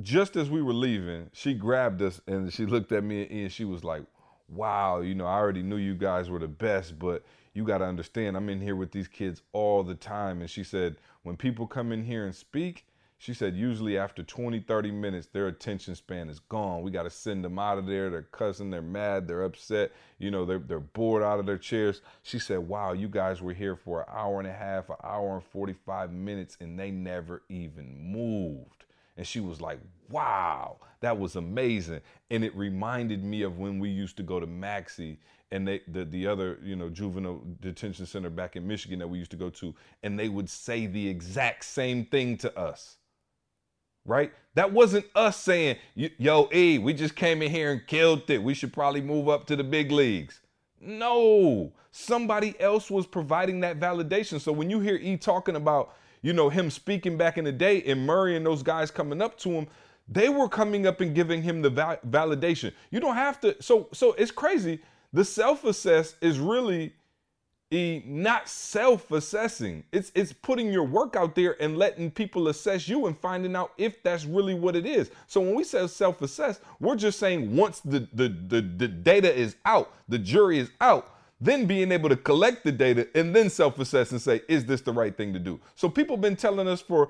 [0.00, 3.48] Just as we were leaving, she grabbed us and she looked at me and Ian.
[3.50, 4.02] she was like,
[4.48, 7.22] "Wow, you know, I already knew you guys were the best, but
[7.56, 10.62] you got to understand, I'm in here with these kids all the time." And she
[10.62, 12.86] said, "When people come in here and speak."
[13.18, 16.82] She said usually after 20, 30 minutes, their attention span is gone.
[16.82, 18.10] We got to send them out of there.
[18.10, 19.92] They're cussing, they're mad, they're upset.
[20.18, 22.02] You know, they're, they're bored out of their chairs.
[22.22, 25.34] She said, wow, you guys were here for an hour and a half, an hour
[25.34, 28.84] and 45 minutes, and they never even moved.
[29.16, 32.02] And she was like, wow, that was amazing.
[32.30, 35.18] And it reminded me of when we used to go to Maxey
[35.52, 39.18] and they the, the other you know juvenile detention center back in michigan that we
[39.18, 42.96] used to go to and they would say the exact same thing to us
[44.06, 44.32] right?
[44.54, 48.42] That wasn't us saying, yo, E, we just came in here and killed it.
[48.42, 50.40] We should probably move up to the big leagues.
[50.80, 54.40] No, somebody else was providing that validation.
[54.40, 57.82] So when you hear E talking about, you know, him speaking back in the day
[57.82, 59.66] and Murray and those guys coming up to him,
[60.08, 62.72] they were coming up and giving him the val- validation.
[62.90, 63.60] You don't have to.
[63.62, 64.80] So, so it's crazy.
[65.16, 66.92] The self-assess is really
[67.70, 69.82] e not self-assessing.
[69.90, 73.72] It's it's putting your work out there and letting people assess you and finding out
[73.78, 75.10] if that's really what it is.
[75.26, 79.56] So when we say self-assess, we're just saying once the the the, the data is
[79.64, 84.12] out, the jury is out, then being able to collect the data and then self-assess
[84.12, 85.58] and say, is this the right thing to do?
[85.76, 87.08] So people been telling us for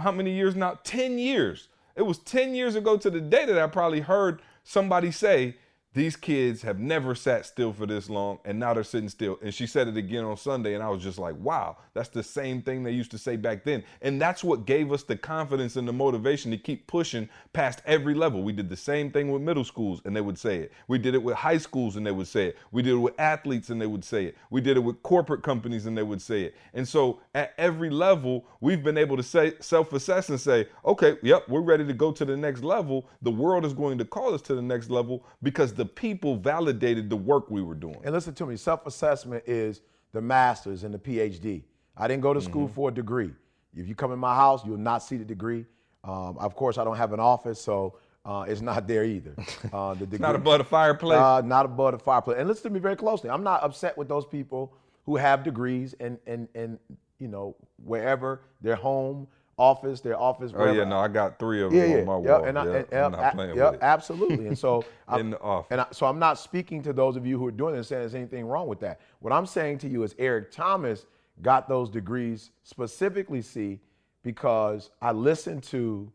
[0.00, 0.78] how many years now?
[0.84, 1.66] 10 years.
[1.96, 5.56] It was 10 years ago to the day that I probably heard somebody say,
[5.92, 9.38] these kids have never sat still for this long and now they're sitting still.
[9.42, 12.22] And she said it again on sunday and i was just like wow that's the
[12.22, 13.82] same thing they used to say back then.
[14.02, 18.14] And that's what gave us the confidence and the motivation to keep pushing past every
[18.14, 18.42] level.
[18.42, 20.72] We did the same thing with middle schools and they would say it.
[20.88, 22.58] We did it with high schools and they would say it.
[22.70, 24.36] We did it with athletes and they would say it.
[24.50, 26.56] We did it with corporate companies and they would say it.
[26.74, 31.48] And so at every level we've been able to say self-assess and say okay yep
[31.48, 33.06] we're ready to go to the next level.
[33.22, 37.08] The world is going to call us to the next level because the people validated
[37.08, 37.96] the work we were doing.
[38.04, 39.80] And listen to me, self-assessment is
[40.12, 41.62] the master's and the PhD.
[41.96, 42.74] I didn't go to school Mm-hmm.
[42.74, 43.32] for a degree.
[43.74, 45.64] If you come in my house, you'll not see the degree.
[46.04, 49.34] Um, of course, I don't have an office, so uh, it's not there either.
[49.72, 51.18] Uh, the degree, Not above the fireplace.
[51.18, 52.36] uh, not above the fireplace.
[52.38, 53.30] And listen to me very closely.
[53.30, 54.74] I'm not upset with those people
[55.06, 56.78] who have degrees and and and
[57.18, 59.26] you know wherever their home,
[59.60, 60.52] office, their office.
[60.56, 62.44] oh yeah, no, I got three of them yeah, on my yep, wall.
[62.48, 63.84] and I, Yeah, and, I'm not playing yep, with it.
[63.84, 64.46] absolutely.
[64.46, 65.68] And so, I'm- In the office.
[65.70, 67.86] and I, so I'm not speaking to those of you who are doing this and
[67.88, 69.00] saying there's anything wrong with that.
[69.20, 71.04] What I'm saying to you is Eric Thomas
[71.42, 73.80] got those degrees specifically, see,
[74.22, 76.10] because I listened to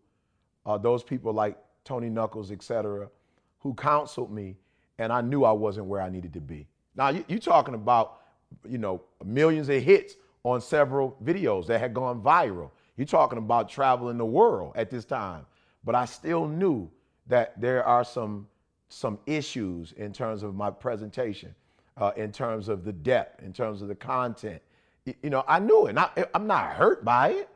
[0.66, 3.08] uh, those people like Tony Knuckles, et cetera,
[3.60, 4.56] who counseled me,
[4.98, 6.68] and I knew I wasn't where I needed to be.
[6.96, 8.22] Now, you, you're talking about,
[8.68, 12.72] you know, millions of hits on several videos that had gone viral.
[12.98, 15.46] You're talking about traveling the world at this time.
[15.84, 16.90] But I still knew
[17.28, 18.48] that there are some
[18.90, 21.54] some issues in terms of my presentation,
[21.98, 24.62] uh, in terms of the depth, in terms of the content.
[25.22, 25.98] You know, I knew it.
[25.98, 27.50] I, I'm not hurt by it.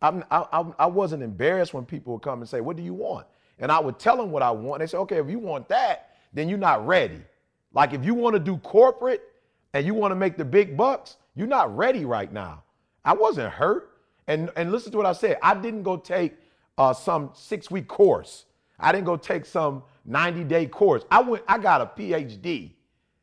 [0.00, 3.26] I'm, I, I wasn't embarrassed when people would come and say, "What do you want?"
[3.58, 4.80] And I would tell them what I want.
[4.80, 7.20] They say, "Okay, if you want that, then you're not ready.
[7.72, 9.22] Like if you want to do corporate
[9.72, 12.62] and you want to make the big bucks, you're not ready right now."
[13.04, 13.93] I wasn't hurt.
[14.26, 15.38] And and listen to what I said.
[15.42, 16.34] I didn't go take
[16.78, 18.46] uh, some six week course.
[18.78, 21.04] I didn't go take some 90 day course.
[21.10, 21.44] I went.
[21.46, 22.72] I got a PhD.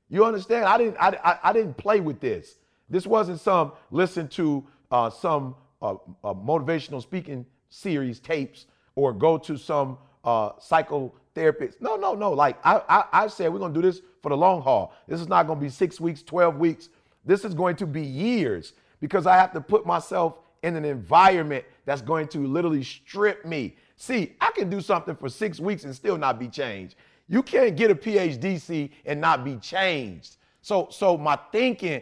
[0.10, 0.66] You understand?
[0.66, 0.98] I didn't.
[0.98, 2.58] I, I, I didn't play with this.
[2.90, 9.38] This wasn't some listen to uh, some uh, uh, motivational speaking series tapes or go
[9.38, 11.76] to some uh, psychotherapist.
[11.80, 12.32] No, no, no.
[12.32, 14.94] Like I, I, I said, we're gonna do this for the long haul.
[15.08, 16.90] This is not gonna be six weeks, twelve weeks.
[17.26, 21.66] This is going to be years because I have to put myself in an environment
[21.86, 23.76] that's going to literally strip me.
[23.96, 26.96] See, I can do something for six weeks and still not be changed.
[27.28, 30.38] You can't get a PhD, and not be changed.
[30.62, 32.02] So, so my thinking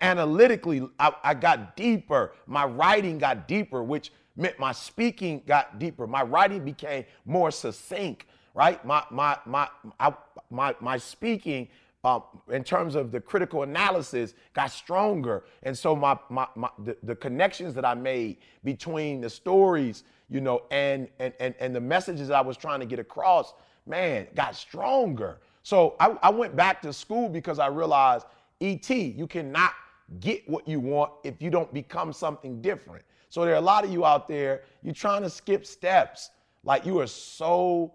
[0.00, 2.32] analytically, I, I got deeper.
[2.46, 6.06] My writing got deeper, which meant my speaking got deeper.
[6.06, 8.84] My writing became more succinct, right?
[8.84, 9.68] My my my
[9.98, 10.14] I,
[10.50, 11.68] my my speaking
[12.02, 15.44] um, in terms of the critical analysis got stronger.
[15.62, 20.40] And so my, my, my the, the connections that i made between the stories you
[20.40, 23.54] know and, and and and the messages i was trying to get across
[23.86, 25.40] man got stronger.
[25.62, 28.26] So i, I went back to school because i realized
[28.60, 29.72] et you cannot
[30.20, 33.04] get what you want if you don't become something different.
[33.28, 36.30] So there are a lot of you out there you're trying to skip steps.
[36.64, 37.92] Like you are so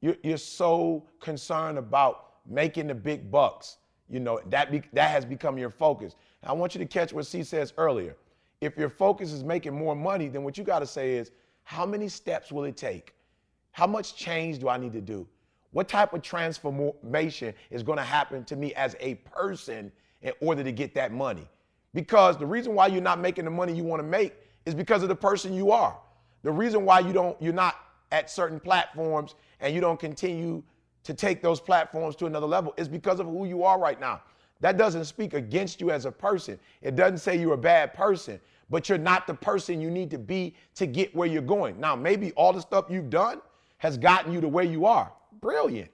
[0.00, 3.78] you're, you're so concerned about making the big bucks.
[4.08, 6.14] You know, that be, that has become your focus.
[6.42, 8.16] And I want you to catch what C says earlier.
[8.60, 11.30] If your focus is making more money, then what you got to say is,
[11.64, 13.14] how many steps will it take?
[13.72, 15.26] How much change do I need to do?
[15.72, 19.90] What type of transformation is going to happen to me as a person
[20.22, 21.48] in order to get that money?
[21.94, 24.34] Because the reason why you're not making the money you want to make
[24.66, 25.98] is because of the person you are.
[26.42, 27.76] The reason why you don't you're not
[28.12, 30.62] at certain platforms and you don't continue
[31.04, 34.22] to take those platforms to another level is because of who you are right now.
[34.60, 36.58] That doesn't speak against you as a person.
[36.82, 38.40] It doesn't say you're a bad person,
[38.70, 41.78] but you're not the person you need to be to get where you're going.
[41.78, 43.40] Now, maybe all the stuff you've done
[43.78, 45.12] has gotten you to where you are.
[45.40, 45.90] Brilliant.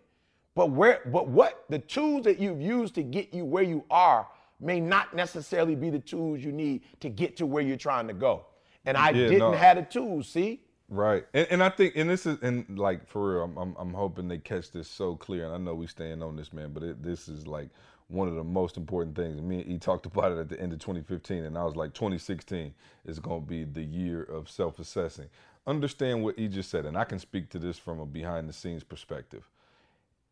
[0.55, 4.29] But where but what the tools that you've used to get you where you are
[4.61, 8.13] may not necessarily be the tools you need to get to where you're trying to
[8.15, 8.45] go.
[8.85, 9.53] And I Yeah, didn't no.
[9.53, 10.61] have the tools, see?
[10.91, 13.95] Right, and, and I think, and this is, and like for real, I'm, I'm, I'm
[13.95, 15.47] hoping they catch this so clear.
[15.47, 17.71] And I know we staying on this, man, but it, this is like
[18.09, 19.39] one of the most important things.
[19.39, 21.77] And me and E talked about it at the end of 2015, and I was
[21.77, 22.75] like, 2016
[23.07, 25.29] is going to be the year of self-assessing.
[25.67, 29.49] Understand what E just said, and I can speak to this from a behind-the-scenes perspective.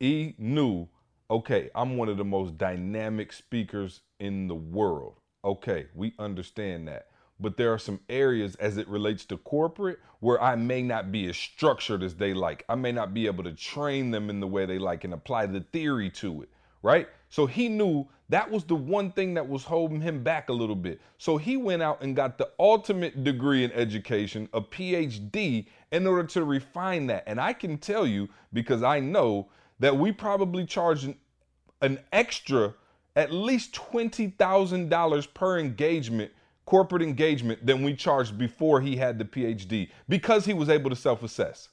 [0.01, 0.89] E knew,
[1.31, 5.17] okay, I'm one of the most dynamic speakers in the world.
[5.45, 7.08] Okay, we understand that.
[7.41, 11.29] But there are some areas as it relates to corporate where I may not be
[11.29, 12.65] as structured as they like.
[12.69, 15.47] I may not be able to train them in the way they like and apply
[15.47, 16.49] the theory to it,
[16.83, 17.09] right?
[17.29, 20.77] So he knew that was the one thing that was holding him back a little
[20.77, 21.01] bit.
[21.19, 26.27] So he went out and got the ultimate degree in education, a PhD, in order
[26.29, 27.25] to refine that.
[27.27, 29.49] And I can tell you, because I know
[29.79, 31.17] that we probably charge an
[31.81, 32.75] an extra
[33.17, 36.31] at least $20,000 per engagement,
[36.69, 40.97] corporate engagement, than we charged before he had the PhD because he was able to
[40.97, 41.71] self assess.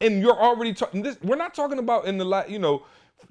[0.00, 2.84] And you're already talking this, we're not talking about in the last, you know,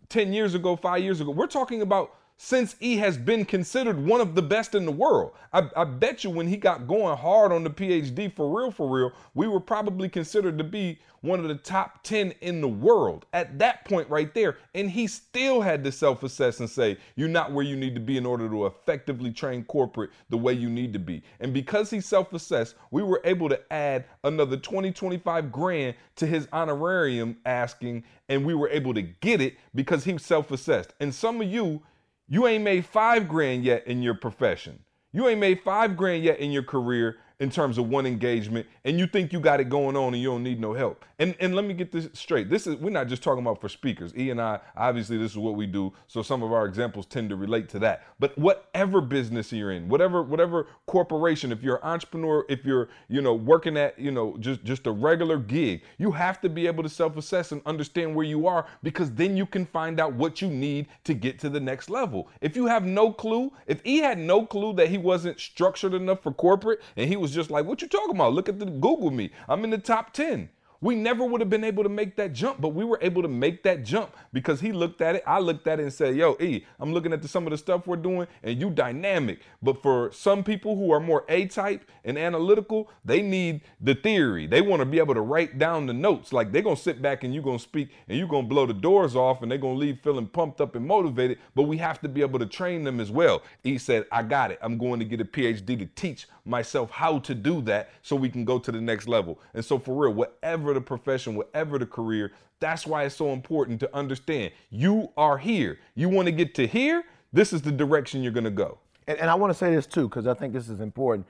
[0.08, 1.32] 10 years ago, five years ago.
[1.32, 5.32] We're talking about since he has been considered one of the best in the world.
[5.54, 8.90] I, I, bet you when he got going hard on the PhD for real, for
[8.90, 13.28] real, we were probably considered to be one of the top 10 in the world
[13.32, 14.58] at that point right there.
[14.74, 18.02] And he still had to self assess and say, You're not where you need to
[18.02, 21.22] be in order to effectively train corporate the way you need to be.
[21.42, 26.26] And because he self assessed, we were able to add another 20, 25 grand to
[26.26, 30.96] his honorarium asking, and we were able to get it because he self assessed.
[31.00, 31.84] And some of you,
[32.32, 34.80] you ain't made five grand yet in your profession.
[35.12, 39.00] You ain't made five grand yet in your career, in terms of one engagement and
[39.00, 41.04] you think you got it going on and you don't need no help.
[41.18, 42.50] And and let me get this straight.
[42.52, 44.16] This is we're not just talking about for speakers.
[44.16, 45.92] E and I, obviously this is what we do.
[46.08, 48.04] So some of our examples tend to relate to that.
[48.20, 53.22] But whatever business you're in, whatever whatever corporation, if you're an entrepreneur, if you're, you
[53.22, 56.84] know, working at, you know, just just a regular gig, you have to be able
[56.84, 60.48] to self-assess and understand where you are because then you can find out what you
[60.48, 62.30] need to get to the next level.
[62.40, 66.22] If you have no clue, if he had no clue that he wasn't structured enough
[66.22, 68.34] for corporate and he was was just like, what you talking about?
[68.34, 69.32] Look at the Google me.
[69.48, 70.50] I'm in the top 10.
[70.82, 73.28] We never would have been able to make that jump, but we were able to
[73.28, 75.24] make that jump because he looked at it.
[75.28, 77.58] I looked at it and said, Yo, E, I'm looking at the, some of the
[77.58, 79.42] stuff we're doing, and you dynamic.
[79.62, 84.48] But for some people who are more A type and analytical, they need the theory.
[84.48, 86.34] They want to be able to write down the notes.
[86.34, 88.50] Like they're going to sit back and you're going to speak and you're going to
[88.50, 91.38] blow the doors off and they're going to leave feeling pumped up and motivated.
[91.54, 93.44] But we have to be able to train them as well.
[93.64, 94.58] E said, I got it.
[94.64, 98.30] I'm going to get a PhD to teach myself how to do that so we
[98.30, 99.40] can go to the next level.
[99.54, 103.80] And so, for real, whatever the profession, whatever the career, that's why it's so important
[103.82, 105.80] to understand you are here.
[105.96, 108.78] You want to get to here, this is the direction you're going to go.
[109.08, 111.26] And, and I want to say this too, because I think this is important.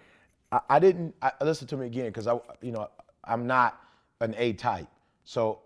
[0.52, 2.90] I, I didn't I, listen to me again because I, you know,
[3.24, 3.82] I'm not
[4.20, 4.88] an A type,
[5.24, 5.60] so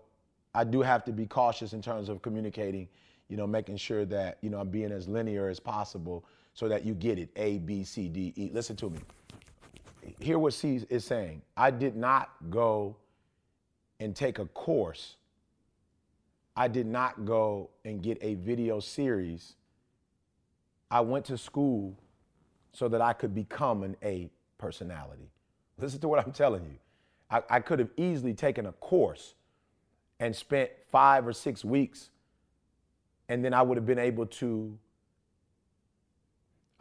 [0.54, 2.88] I do have to be cautious in terms of communicating.
[3.28, 6.24] You know, making sure that you know I'm being as linear as possible
[6.56, 8.50] so that you get it A, B, C, D, E.
[8.52, 8.98] Listen to me
[10.20, 11.42] hear what C is saying.
[11.56, 12.96] I did not go
[14.00, 15.16] and take a course.
[16.56, 19.54] I did not go and get a video series.
[20.90, 21.96] I went to school
[22.72, 25.30] so that I could become an A personality.
[25.78, 26.78] Listen to what I'm telling you.
[27.30, 29.34] I, I could have easily taken a course
[30.20, 32.10] and spent five or six weeks,
[33.28, 34.78] and then I would have been able to.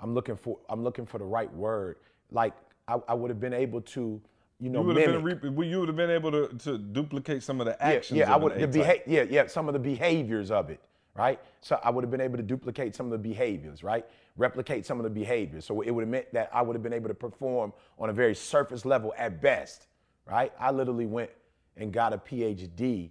[0.06, 1.98] I'm looking for I'm looking for the right word.
[2.30, 2.54] Like
[2.88, 4.22] I, I would have been able to,
[4.60, 7.60] you know, you would have been, you would have been able to, to duplicate some
[7.60, 8.20] of the actions.
[8.20, 8.60] Yeah, yeah I would.
[8.60, 10.80] The beha- yeah, yeah, some of the behaviors of it,
[11.16, 11.40] right?
[11.62, 14.06] So I would have been able to duplicate some of the behaviors, right?
[14.38, 15.66] Replicate some of the behaviors.
[15.66, 18.14] So it would have meant that I would have been able to perform on a
[18.14, 19.88] very surface level at best,
[20.28, 20.54] right?
[20.60, 21.32] I literally went
[21.78, 23.10] and got a PhD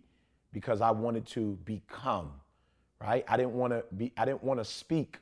[0.52, 2.30] because I wanted to become,
[3.00, 3.24] right?
[3.26, 4.12] I didn't want to be.
[4.16, 5.18] I didn't want to speak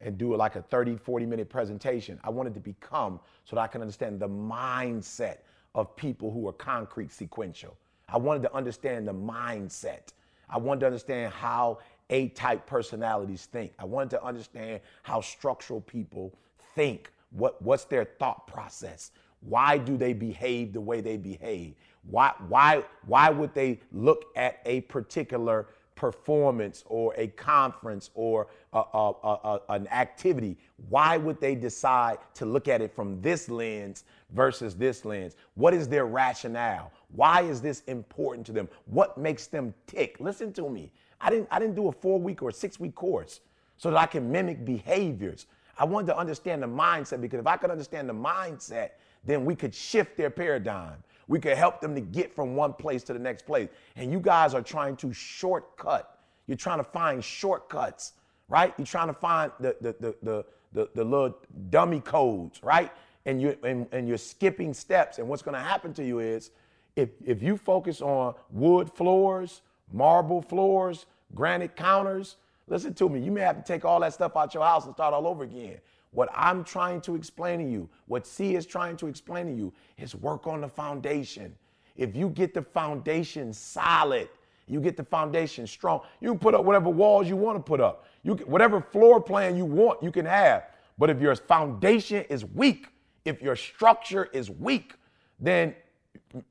[0.00, 2.18] and do like a 30, 40 minute presentation.
[2.24, 5.38] I wanted to become so that I can understand the mindset
[5.74, 7.76] of people who are concrete sequential.
[8.08, 10.12] I wanted to understand the mindset.
[10.48, 11.78] I wanted to understand how
[12.10, 13.72] A type personalities think.
[13.78, 16.32] I wanted to understand how structural people
[16.74, 17.10] think.
[17.30, 19.10] What, what's their thought process?
[19.40, 21.74] Why do they behave the way they behave?
[22.08, 25.66] Why, why, why would they look at a particular
[25.96, 30.56] performance or a conference or a, a, a, an activity,
[30.88, 35.34] why would they decide to look at it from this lens versus this lens?
[35.54, 36.92] What is their rationale?
[37.08, 38.68] Why is this important to them?
[38.84, 40.16] What makes them tick?
[40.20, 40.92] Listen to me.
[41.20, 43.40] I didn't, I didn't do a four week or six week course
[43.78, 45.46] so that I can mimic behaviors.
[45.78, 48.90] I wanted to understand the mindset because if I could understand the mindset,
[49.24, 51.02] then we could shift their paradigm.
[51.28, 53.68] We could help them to get from one place to the next place.
[53.96, 56.18] And you guys are trying to shortcut.
[56.46, 58.12] You're trying to find shortcuts,
[58.48, 58.72] right?
[58.78, 61.36] You're trying to find the the the the, the, the little
[61.70, 62.92] dummy codes, right?
[63.24, 65.18] And you and, and you're skipping steps.
[65.18, 66.50] And what's going to happen to you is
[66.94, 69.62] if if you focus on wood floors,
[69.92, 72.36] marble floors, granite counters,
[72.68, 74.94] listen to me, you may have to take all that stuff out your house and
[74.94, 75.78] start all over again.
[76.16, 79.70] What I'm trying to explain to you, what C is trying to explain to you,
[79.98, 81.54] is work on the foundation.
[81.94, 84.30] If you get the foundation solid,
[84.66, 87.82] you get the foundation strong, you can put up whatever walls you want to put
[87.82, 88.06] up.
[88.22, 90.64] You can, whatever floor plan you want, you can have.
[90.96, 92.88] But if your foundation is weak,
[93.26, 94.94] if your structure is weak,
[95.38, 95.74] then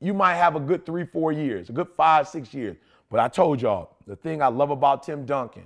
[0.00, 2.76] you might have a good three, four years, a good five, six years.
[3.10, 5.64] But I told y'all, the thing I love about Tim Duncan,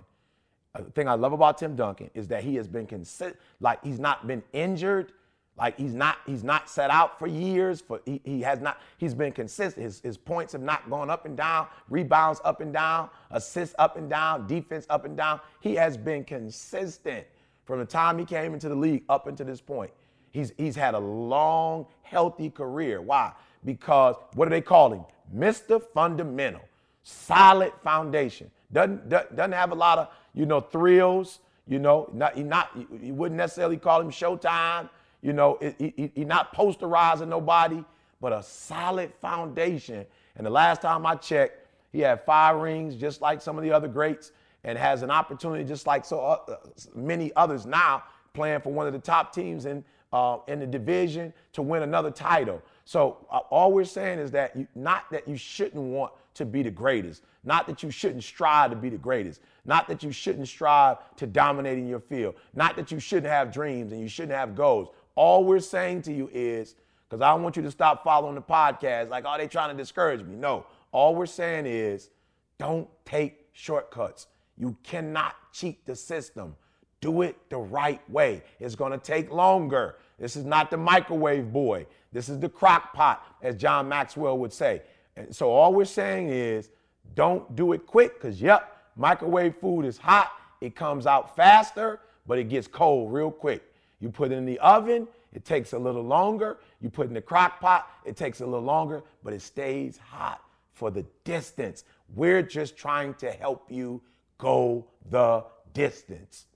[0.94, 3.36] Thing I love about Tim Duncan is that he has been consistent.
[3.60, 5.12] Like he's not been injured.
[5.58, 7.80] Like he's not he's not set out for years.
[7.80, 9.84] For he, he has not he's been consistent.
[9.84, 13.96] His, his points have not gone up and down, rebounds up and down, assists up
[13.96, 15.40] and down, defense up and down.
[15.60, 17.26] He has been consistent
[17.64, 19.90] from the time he came into the league up until this point.
[20.30, 23.02] He's he's had a long, healthy career.
[23.02, 23.32] Why?
[23.64, 25.04] Because what do they call him?
[25.36, 25.82] Mr.
[25.92, 26.62] Fundamental,
[27.02, 28.50] solid foundation.
[28.72, 31.40] Doesn't doesn't have a lot of you know thrills.
[31.66, 32.70] You know, not he not
[33.00, 34.88] you wouldn't necessarily call him Showtime.
[35.22, 37.84] You know, he, he, he not posterizing nobody,
[38.20, 40.06] but a solid foundation.
[40.36, 43.70] And the last time I checked, he had five rings, just like some of the
[43.70, 44.32] other greats,
[44.64, 46.56] and has an opportunity, just like so uh,
[46.94, 48.02] many others now,
[48.32, 52.10] playing for one of the top teams in uh, in the division to win another
[52.10, 52.60] title.
[52.84, 56.62] So uh, all we're saying is that you, not that you shouldn't want to be
[56.62, 60.48] the greatest, not that you shouldn't strive to be the greatest, not that you shouldn't
[60.48, 64.32] strive to dominate in your field, not that you shouldn't have dreams and you shouldn't
[64.32, 64.88] have goals.
[65.16, 66.76] All we're saying to you is,
[67.08, 69.76] because I don't want you to stop following the podcast like, oh, they trying to
[69.76, 70.36] discourage me.
[70.36, 72.10] No, all we're saying is
[72.58, 74.28] don't take shortcuts.
[74.56, 76.54] You cannot cheat the system.
[77.00, 78.42] Do it the right way.
[78.60, 79.96] It's going to take longer.
[80.18, 81.86] This is not the microwave boy.
[82.12, 84.82] This is the crock pot, as John Maxwell would say.
[85.16, 86.70] And so all we're saying is
[87.14, 90.32] don't do it quick because, yep, microwave food is hot.
[90.60, 93.62] It comes out faster, but it gets cold real quick.
[94.00, 96.58] You put it in the oven, it takes a little longer.
[96.80, 99.98] You put it in the crock pot, it takes a little longer, but it stays
[99.98, 100.42] hot
[100.72, 101.84] for the distance.
[102.14, 104.00] We're just trying to help you
[104.38, 105.44] go the
[105.74, 106.46] distance.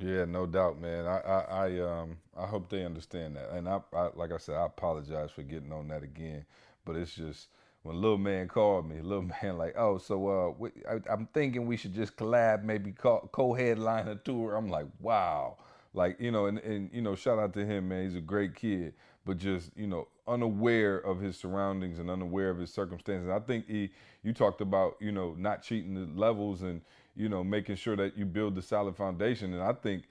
[0.00, 1.06] Yeah, no doubt, man.
[1.06, 3.50] I, I, I, um, I hope they understand that.
[3.50, 6.44] And I, I, like I said, I apologize for getting on that again.
[6.88, 7.48] But it's just
[7.82, 11.66] when little man called me, little man like, oh, so uh, we, I, am thinking
[11.66, 14.56] we should just collab, maybe co- co-headline a tour.
[14.56, 15.58] I'm like, wow,
[15.92, 18.04] like you know, and and you know, shout out to him, man.
[18.04, 18.94] He's a great kid,
[19.26, 23.28] but just you know, unaware of his surroundings and unaware of his circumstances.
[23.28, 23.90] I think he,
[24.22, 26.80] you talked about, you know, not cheating the levels and
[27.16, 29.52] you know, making sure that you build the solid foundation.
[29.52, 30.04] And I think,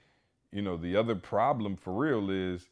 [0.52, 2.68] you know, the other problem for real is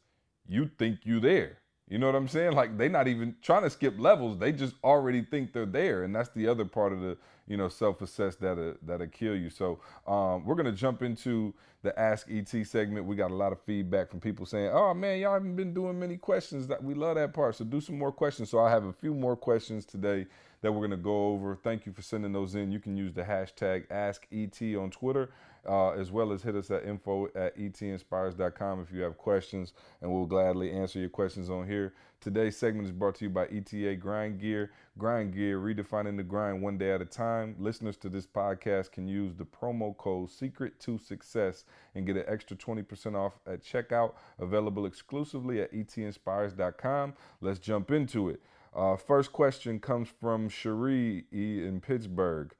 [0.47, 1.57] you think you there.
[1.89, 2.53] You know what I'm saying?
[2.53, 4.37] Like they're not even trying to skip levels.
[4.37, 7.17] They just already think they're there, and that's the other part of the
[7.47, 9.49] you know self-assess that uh, that'll kill you.
[9.49, 13.05] So um, we're gonna jump into the Ask ET segment.
[13.05, 15.99] We got a lot of feedback from people saying, "Oh man, y'all haven't been doing
[15.99, 16.67] many questions.
[16.67, 17.55] That we love that part.
[17.55, 20.27] So do some more questions." So I have a few more questions today
[20.61, 21.55] that we're to go over.
[21.55, 22.71] Thank you for sending those in.
[22.71, 25.29] You can use the hashtag Ask ET on Twitter,
[25.67, 30.11] uh, as well as hit us at info at etinspires.com if you have questions, and
[30.11, 31.93] we'll gladly answer your questions on here.
[32.19, 34.71] Today's segment is brought to you by ETA Grind Gear.
[34.97, 37.55] Grind Gear, redefining the grind one day at a time.
[37.59, 41.63] Listeners to this podcast can use the promo code Secret to Success
[41.93, 47.13] and get an extra 20% off at checkout, available exclusively at etinspires.com.
[47.39, 48.41] Let's jump into it.
[48.75, 52.51] Uh, first question comes from Cherie in Pittsburgh.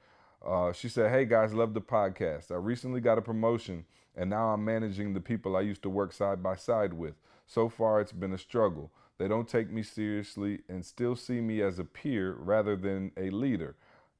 [0.45, 2.51] Uh, she said, Hey guys, love the podcast.
[2.51, 3.85] I recently got a promotion
[4.15, 7.15] and now I'm managing the people I used to work side by side with.
[7.45, 8.91] So far, it's been a struggle.
[9.17, 13.29] They don't take me seriously and still see me as a peer rather than a
[13.29, 13.75] leader.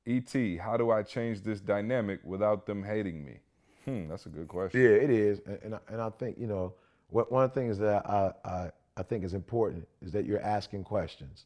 [0.06, 3.40] ET, how do I change this dynamic without them hating me?
[3.86, 4.82] Hmm, that's a good question.
[4.82, 5.42] Yeah, it is.
[5.46, 6.74] And, and, I, and I think, you know,
[7.10, 10.42] what, one of the things that I, I, I think is important is that you're
[10.42, 11.46] asking questions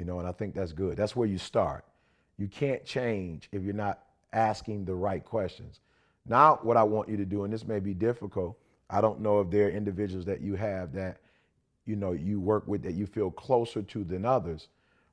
[0.00, 0.96] you know, and I think that's good.
[0.96, 1.84] That's where you start.
[2.38, 4.00] You can't change if you're not
[4.32, 5.80] asking the right questions.
[6.26, 8.56] Now, what I want you to do, and this may be difficult,
[8.88, 11.18] I don't know if there are individuals that you have that,
[11.90, 14.68] you know, you work with that you feel closer to than others.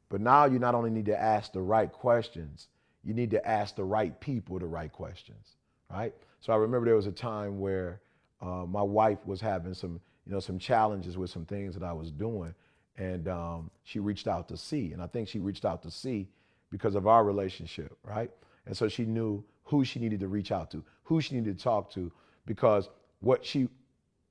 [0.09, 2.67] But now you not only need to ask the right questions,
[3.03, 5.55] you need to ask the right people the right questions,
[5.91, 6.13] right?
[6.39, 7.99] So I remember there was a time where
[8.41, 11.93] uh, my wife was having some, you know, some challenges with some things that I
[11.93, 12.53] was doing,
[12.97, 14.91] and um, she reached out to C.
[14.93, 16.27] And I think she reached out to C
[16.69, 18.29] because of our relationship, right?
[18.67, 21.63] And so she knew who she needed to reach out to, who she needed to
[21.63, 22.11] talk to,
[22.45, 23.67] because what she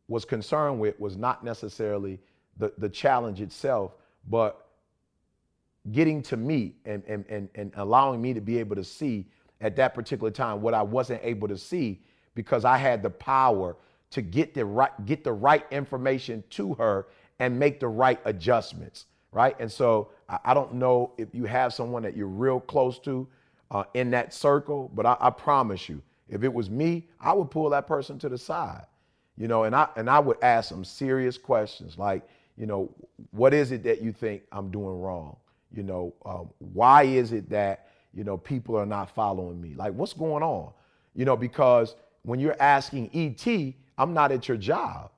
[0.09, 2.21] was concerned with was not necessarily
[2.57, 3.93] the, the challenge itself,
[4.29, 4.67] but
[5.93, 9.27] getting to me and, and, and, and allowing me to be able to see
[9.61, 12.01] at that particular time what I wasn't able to see
[12.35, 13.77] because I had the power
[14.11, 17.07] to get the right get the right information to her
[17.39, 19.57] and make the right adjustments, right?
[19.59, 23.27] And so I, I don't know if you have someone that you're real close to
[23.71, 27.51] uh, in that circle, but I, I promise you, if it was me, I would
[27.51, 28.87] pull that person to the side,
[29.37, 32.27] you know, and I and I would ask some serious questions like,
[32.57, 32.91] you know,
[33.31, 35.37] what is it that you think I'm doing wrong?
[35.73, 39.75] You know, um, why is it that you know people are not following me?
[39.75, 40.73] Like, what's going on?
[41.15, 45.11] You know, because when you're asking ET, I'm not at your job.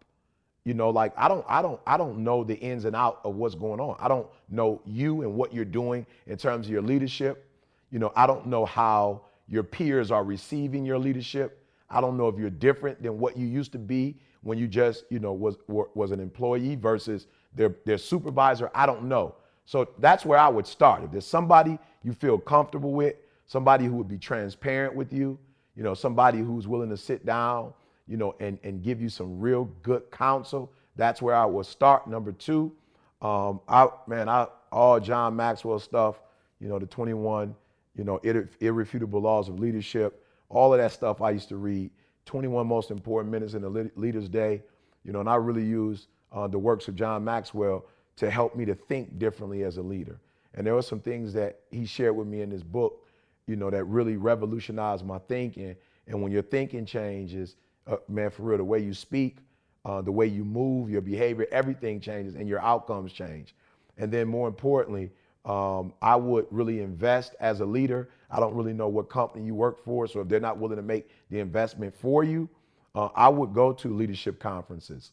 [0.64, 3.36] You know, like I don't, I don't, I don't know the ins and out of
[3.36, 3.96] what's going on.
[3.98, 7.48] I don't know you and what you're doing in terms of your leadership.
[7.90, 11.64] You know, I don't know how your peers are receiving your leadership.
[11.88, 15.04] I don't know if you're different than what you used to be when you just,
[15.10, 18.70] you know, was was an employee versus their their supervisor.
[18.74, 19.34] I don't know.
[19.64, 21.04] So that's where I would start.
[21.04, 23.16] If there's somebody you feel comfortable with,
[23.46, 25.38] somebody who would be transparent with you,
[25.76, 27.72] you know, somebody who's willing to sit down,
[28.06, 32.06] you know, and, and give you some real good counsel, that's where I would start.
[32.08, 32.72] Number two,
[33.20, 36.20] um, I man, I all John Maxwell stuff,
[36.60, 37.54] you know, the 21,
[37.96, 38.20] you know,
[38.60, 41.90] irrefutable laws of leadership, all of that stuff I used to read.
[42.28, 44.62] 21 most important minutes in the leader's day,
[45.02, 48.66] you know, and I really use uh, the works of John Maxwell to help me
[48.66, 50.20] to think differently as a leader.
[50.54, 53.06] And there were some things that he shared with me in this book,
[53.46, 55.74] you know, that really revolutionized my thinking.
[56.06, 57.56] And when your thinking changes,
[57.86, 59.38] uh, man, for real, the way you speak,
[59.86, 63.54] uh, the way you move, your behavior, everything changes and your outcomes change.
[63.96, 65.10] And then more importantly,
[65.46, 68.10] um, I would really invest as a leader.
[68.30, 70.82] I don't really know what company you work for, so if they're not willing to
[70.82, 72.48] make the investment for you,
[72.94, 75.12] uh, I would go to leadership conferences.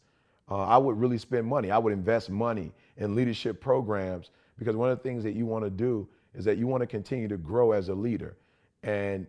[0.50, 1.72] Uh, I would really spend money.
[1.72, 5.64] I would invest money in leadership programs because one of the things that you want
[5.64, 8.36] to do is that you want to continue to grow as a leader
[8.84, 9.26] and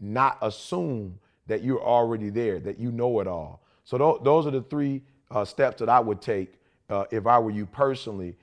[0.00, 3.62] not assume that you're already there, that you know it all.
[3.84, 6.54] So th- those are the three uh, steps that I would take
[6.90, 8.36] uh, if I were you personally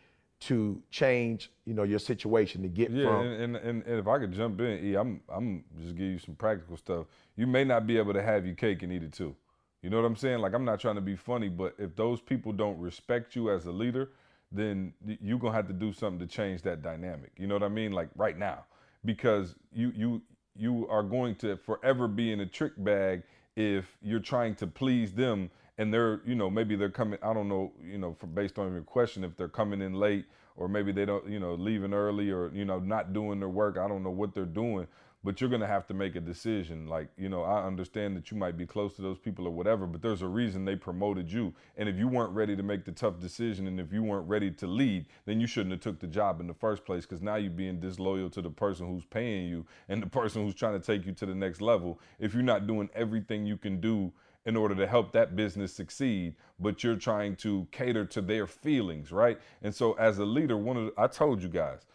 [0.44, 3.26] to change, you know, your situation to get yeah, from.
[3.26, 6.20] and, and, and, and if I could jump in, E, I'm I'm just give you
[6.20, 7.06] some practical stuff.
[7.36, 9.36] You may not be able to have your cake and eat it too.
[9.82, 10.40] You know what I'm saying?
[10.40, 13.66] Like I'm not trying to be funny, but if those people don't respect you as
[13.66, 14.12] a leader,
[14.52, 17.32] then you're gonna have to do something to change that dynamic.
[17.38, 17.92] You know what I mean?
[17.92, 18.66] Like right now,
[19.06, 20.22] because you you
[20.56, 23.24] you are going to forever be in a trick bag
[23.56, 27.48] if you're trying to please them and they're you know maybe they're coming i don't
[27.48, 31.06] know you know based on your question if they're coming in late or maybe they
[31.06, 34.12] don't you know leaving early or you know not doing their work i don't know
[34.12, 34.88] what they're doing
[35.24, 36.88] but you're going to have to make a decision.
[36.88, 39.88] Like you know i understand that you might be close to those people or whatever
[39.88, 41.54] but there's a reason they promoted you.
[41.78, 44.52] And if you weren't ready to make the tough decision and if you weren't ready
[44.52, 47.36] to lead then you shouldn't have took the job in the first place because now
[47.36, 50.86] you're being disloyal to the person who's paying you and the person who's trying to
[50.86, 52.00] take you to the next level.
[52.20, 54.12] If you're not doing everything you can do
[54.46, 59.12] in order to help that business succeed, but you're trying to cater to their feelings,
[59.12, 59.40] right?
[59.62, 61.86] And so as a leader, one of the, I told you guys,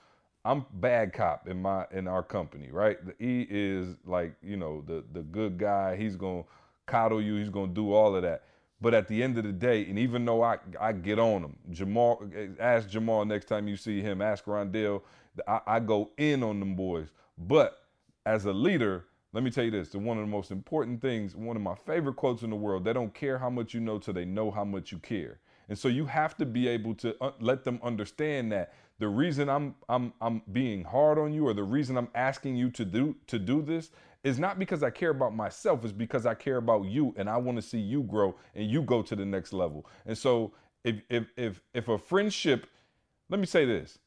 [0.45, 2.97] I'm bad cop in my in our company, right?
[3.05, 5.97] The E is like, you know, the the good guy.
[5.97, 6.45] He's gonna
[6.87, 7.35] coddle you.
[7.35, 8.45] He's gonna do all of that.
[8.81, 11.57] But at the end of the day, and even though I I get on him,
[11.71, 12.23] Jamal,
[12.59, 14.23] ask Jamal next time you see him.
[14.23, 15.03] Ask Rondell.
[15.47, 17.09] I, I go in on them boys.
[17.37, 17.83] But
[18.25, 21.37] as a leader, let me tell you this: the one of the most important things,
[21.37, 22.85] one of my favorite quotes in the world.
[22.85, 25.41] They don't care how much you know till they know how much you care.
[25.69, 29.49] And so you have to be able to uh, let them understand that the reason
[29.49, 33.17] I'm I'm I'm being hard on you or the reason I'm asking you to do
[33.27, 33.91] to do this
[34.25, 37.37] is not because I care about myself, it's because I care about you and I
[37.37, 39.87] want to see you grow and you go to the next level.
[40.07, 40.53] And so
[40.85, 42.67] if if if if a friendship,
[43.29, 43.99] let me say this.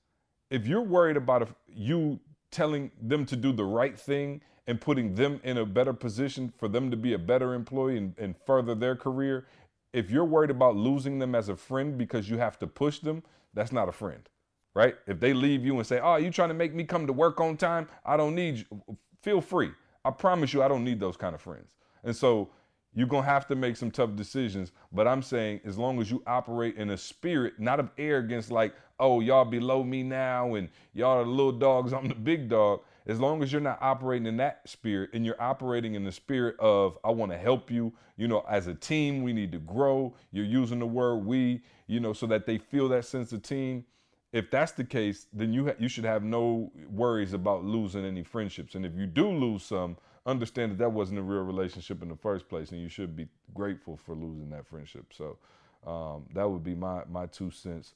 [0.49, 2.19] If you're worried about you
[2.51, 4.41] telling them to do the right thing
[4.71, 8.15] and putting them in a better position for them to be a better employee and,
[8.17, 9.45] and further their career,
[9.93, 13.21] if you're worried about losing them as a friend because you have to push them,
[13.53, 14.27] that's not a friend
[14.73, 14.95] right?
[15.07, 17.41] If they leave you and say, "Oh, you trying to make me come to work
[17.41, 17.87] on time?
[18.05, 19.71] I don't need you." Feel free.
[20.03, 21.75] I promise you, I don't need those kind of friends.
[22.03, 22.49] And so
[22.93, 24.71] you're gonna have to make some tough decisions.
[24.91, 28.73] But I'm saying, as long as you operate in a spirit, not of arrogance, like,
[28.99, 32.81] "Oh, y'all below me now, and y'all are the little dogs, I'm the big dog."
[33.07, 36.55] As long as you're not operating in that spirit and you're operating in the spirit
[36.59, 40.15] of, I want to help you, you know, as a team, we need to grow.
[40.31, 43.85] You're using the word we, you know, so that they feel that sense of team
[44.33, 48.23] if that's the case, then you ha- you should have no worries about losing any
[48.23, 48.75] friendships.
[48.75, 52.15] And if you do lose some, understand that that wasn't a real relationship in the
[52.15, 55.13] first place, and you should be grateful for losing that friendship.
[55.13, 55.37] So
[55.85, 57.93] um, that would be my my two cents.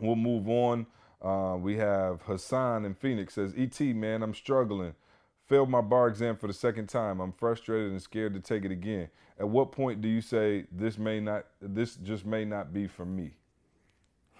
[0.00, 0.86] We'll move on.
[1.22, 4.94] Uh, we have Hassan in Phoenix says, "Et man, I'm struggling.
[5.46, 7.20] Failed my bar exam for the second time.
[7.20, 9.08] I'm frustrated and scared to take it again.
[9.38, 13.04] At what point do you say this may not, this just may not be for
[13.04, 13.36] me?"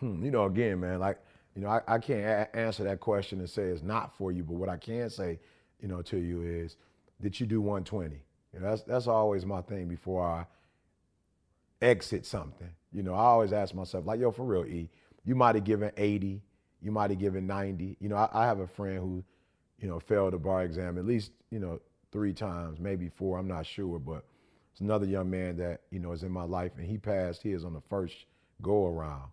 [0.01, 1.19] Hmm, you know, again, man, like,
[1.55, 4.43] you know, I, I can't a- answer that question and say it's not for you,
[4.43, 5.39] but what I can say,
[5.81, 6.77] you know, to you is,
[7.21, 8.17] did you do 120?
[8.53, 10.47] You know, that's that's always my thing before I
[11.81, 12.71] exit something.
[12.93, 14.91] You know, I always ask myself, like, yo, for real, E,
[15.25, 16.43] you might have given 80,
[16.83, 17.97] you might have given 90.
[18.01, 19.25] You know, I, I have a friend who,
[19.79, 21.81] you know, failed the bar exam at least, you know,
[22.13, 23.39] three times, maybe four.
[23.39, 24.25] I'm not sure, but
[24.73, 27.65] it's another young man that you know is in my life, and he passed his
[27.65, 28.15] on the first
[28.61, 29.31] go around.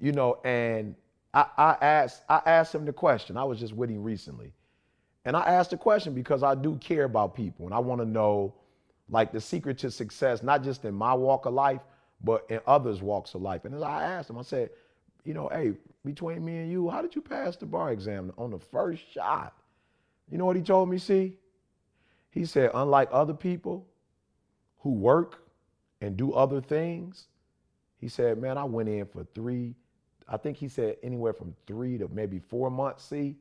[0.00, 0.94] You know, and
[1.32, 3.36] I, I asked I asked him the question.
[3.36, 4.52] I was just with him recently,
[5.24, 8.06] and I asked the question because I do care about people, and I want to
[8.06, 8.54] know,
[9.08, 11.80] like the secret to success, not just in my walk of life,
[12.22, 13.64] but in others' walks of life.
[13.64, 14.70] And as I asked him, I said,
[15.26, 15.72] you know, hey,
[16.04, 19.54] between me and you, how did you pass the bar exam on the first shot?
[20.30, 21.36] You know what he told me, see?
[22.30, 23.86] He said, unlike other people
[24.78, 25.42] who work
[26.00, 27.26] and do other things,
[27.98, 29.74] he said, man, I went in for three,
[30.28, 33.36] I think he said anywhere from three to maybe four months, see?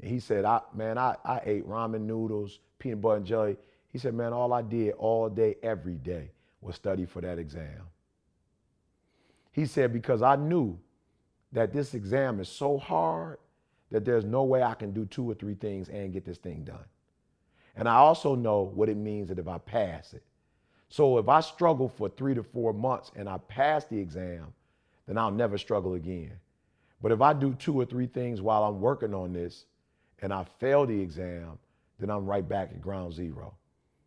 [0.00, 3.56] And he said, I man, I, I ate ramen noodles, peanut butter and jelly.
[3.88, 6.30] He said, man, all I did all day, every day
[6.60, 7.82] was study for that exam.
[9.52, 10.78] He said, because I knew
[11.52, 13.38] that this exam is so hard
[13.90, 16.64] that there's no way I can do two or three things and get this thing
[16.64, 16.84] done.
[17.76, 20.22] And I also know what it means that if I pass it.
[20.88, 24.52] So if I struggle for three to four months and I pass the exam,
[25.06, 26.32] then I'll never struggle again.
[27.02, 29.66] But if I do two or three things while I'm working on this
[30.22, 31.58] and I fail the exam,
[31.98, 33.54] then I'm right back at ground zero.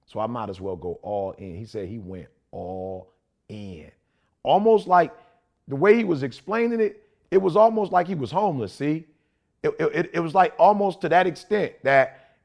[0.06, 1.56] So I might as well go all in.
[1.56, 3.14] He said he went all
[3.48, 3.92] in.
[4.44, 5.14] Almost like
[5.68, 9.06] the way he was explaining it, it was almost like he was homeless, see?
[9.62, 12.36] It, it, it was like almost to that extent that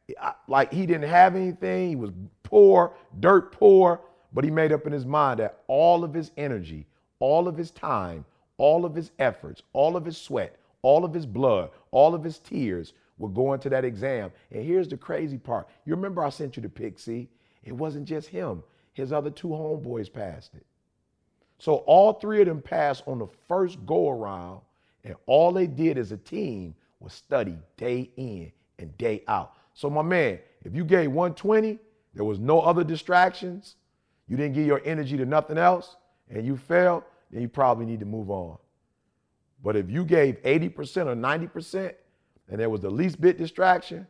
[0.49, 2.11] like he didn't have anything, he was
[2.43, 4.01] poor, dirt poor,
[4.33, 6.87] but he made up in his mind that all of his energy,
[7.21, 8.25] all of his time,
[8.59, 12.39] all of his efforts, all of his sweat, all of his blood, all of his
[12.39, 14.31] tears were going to that exam.
[14.51, 15.69] And here's the crazy part.
[15.87, 17.29] You remember I sent you the pic, see?
[17.63, 18.63] It wasn't just him.
[18.93, 20.67] His other two homeboys passed it.
[21.59, 24.61] So all three of them passed on the first go around,
[25.05, 29.53] and all they did as a team was study day in and day out.
[29.75, 31.79] So, my man, if you gave 120,
[32.15, 33.77] there was no other distractions,
[34.29, 35.97] you didn't give your energy to nothing else,
[36.31, 38.57] and you failed, then you probably need to move on.
[39.63, 41.95] But if you gave 80% or 90%
[42.49, 44.07] and there was the least bit distraction,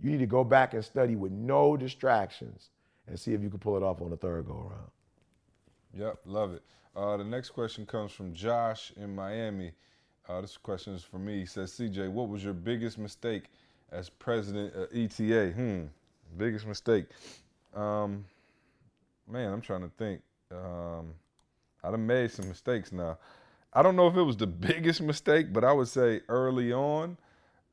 [0.00, 2.70] you need to go back and study with no distractions
[3.06, 4.90] and see if you can pull it off on the third go around.
[5.94, 6.62] Yep, love it.
[6.94, 9.72] Uh, the next question comes from Josh in Miami.
[10.28, 11.40] Uh, this question is for me.
[11.40, 13.44] He says, CJ, what was your biggest mistake
[13.90, 15.52] as president of ETA?
[15.52, 15.84] Hmm,
[16.36, 17.06] biggest mistake.
[17.74, 18.26] Um,
[19.26, 20.20] man, I'm trying to think.
[20.52, 21.14] Um,
[21.82, 23.16] I done made some mistakes now.
[23.72, 27.16] I don't know if it was the biggest mistake, but I would say early on,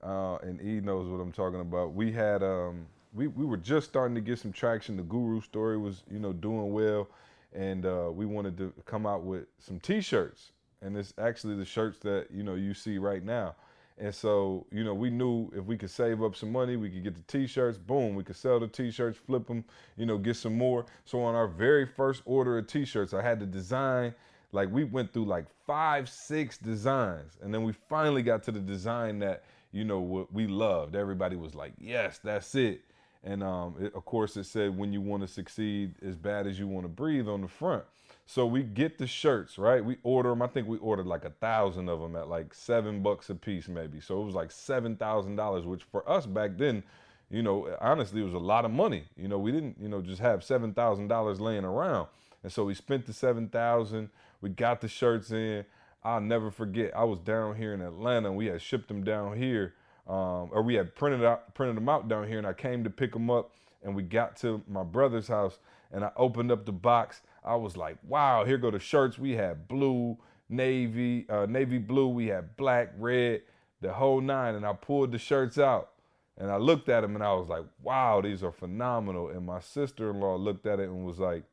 [0.02, 1.94] uh, and E knows what I'm talking about.
[1.94, 4.96] We had um, we we were just starting to get some traction.
[4.96, 7.10] The Guru story was you know doing well,
[7.54, 10.52] and uh, we wanted to come out with some T-shirts
[10.82, 13.56] and it's actually the shirts that you know you see right now.
[13.98, 17.04] And so, you know, we knew if we could save up some money, we could
[17.04, 19.64] get the t-shirts, boom, we could sell the t-shirts, flip them,
[19.96, 20.86] you know, get some more.
[21.06, 24.14] So on our very first order of t-shirts, I had to design,
[24.52, 27.38] like we went through like five, six designs.
[27.42, 30.98] And then we finally got to the design that, you know, we loved.
[30.98, 32.82] Everybody was like, yes, that's it.
[33.24, 36.60] And um, it, of course, it said, when you want to succeed as bad as
[36.60, 37.86] you want to breathe on the front.
[38.28, 39.86] So we get the shirts, right?
[39.86, 40.42] We order them.
[40.42, 43.68] I think we ordered like a thousand of them at like seven bucks a piece,
[43.68, 44.02] maybe.
[44.02, 46.84] So it was like seven thousand dollars, which for us back then,
[47.30, 49.04] you know, honestly, it was a lot of money.
[49.16, 52.08] You know, we didn't, you know, just have seven thousand dollars laying around.
[52.42, 54.10] And so we spent the seven thousand.
[54.42, 55.64] We got the shirts in.
[56.04, 56.96] I'll never forget.
[56.96, 58.30] I was down here in Atlanta.
[58.30, 59.76] And we had shipped them down here,
[60.08, 62.40] um, or we had printed out printed them out down here.
[62.40, 63.52] And I came to pick them up,
[63.84, 65.60] and we got to my brother's house,
[65.92, 69.20] and I opened up the box I was like, wow, here go the shirts.
[69.20, 70.18] We had blue,
[70.50, 72.08] navy, uh, navy blue.
[72.08, 73.44] We had black, red,
[73.82, 74.56] the whole nine.
[74.56, 75.92] And I pulled the shirts out
[76.38, 79.30] and I looked at them and I was like, wow, these are phenomenal.
[79.30, 81.44] And my sister-in-law looked at it and was like,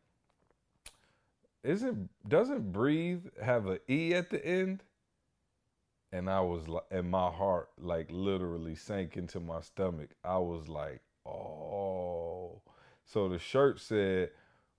[1.63, 4.83] isn't doesn't breathe have an E at the end?
[6.11, 10.11] And I was like, and my heart like literally sank into my stomach.
[10.25, 12.61] I was like, oh.
[13.05, 14.31] So the shirt said,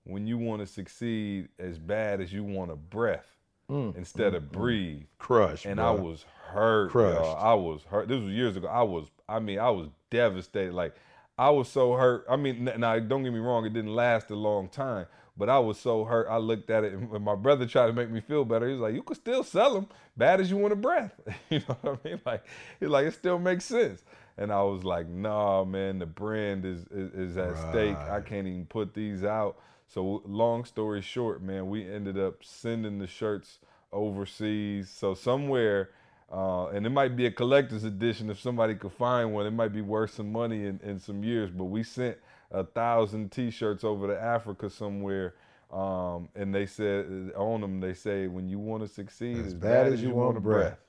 [0.05, 3.37] when you want to succeed as bad as you want a breath
[3.69, 4.51] mm, instead mm, of mm.
[4.51, 5.03] breathe.
[5.17, 5.65] Crush.
[5.65, 5.85] And bro.
[5.85, 6.91] I was hurt.
[6.91, 7.21] Crushed.
[7.21, 7.37] Y'all.
[7.37, 8.07] I was hurt.
[8.07, 8.67] This was years ago.
[8.67, 10.73] I was, I mean, I was devastated.
[10.73, 10.95] Like,
[11.37, 12.25] I was so hurt.
[12.29, 15.57] I mean, now don't get me wrong, it didn't last a long time, but I
[15.57, 16.27] was so hurt.
[16.29, 18.67] I looked at it, and my brother tried to make me feel better.
[18.67, 21.59] He was like, "You could still sell them, bad as you want a breath." you
[21.67, 22.21] know what I mean?
[22.25, 22.45] Like,
[22.79, 24.03] he's like, it still makes sense.
[24.37, 27.71] And I was like, "Nah, man, the brand is is, is at right.
[27.71, 27.97] stake.
[27.97, 29.57] I can't even put these out."
[29.93, 33.59] So long story short, man, we ended up sending the shirts
[33.91, 34.89] overseas.
[34.89, 35.91] So somewhere,
[36.31, 39.45] uh, and it might be a collector's edition if somebody could find one.
[39.45, 41.51] It might be worth some money in, in some years.
[41.51, 42.17] But we sent
[42.49, 45.35] a thousand T-shirts over to Africa somewhere.
[45.71, 49.93] Um, and they said on them, they say, when you want to succeed, As bad
[49.93, 50.79] as you want to breath.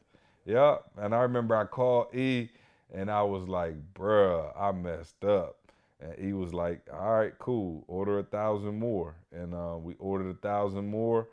[0.46, 0.84] Yep.
[0.98, 2.48] and I remember I called E,
[2.92, 5.56] and I was like, "Bruh, I messed up."
[6.00, 7.84] And he was like, "All right, cool.
[7.88, 11.28] Order a thousand more." And uh, we ordered a thousand more,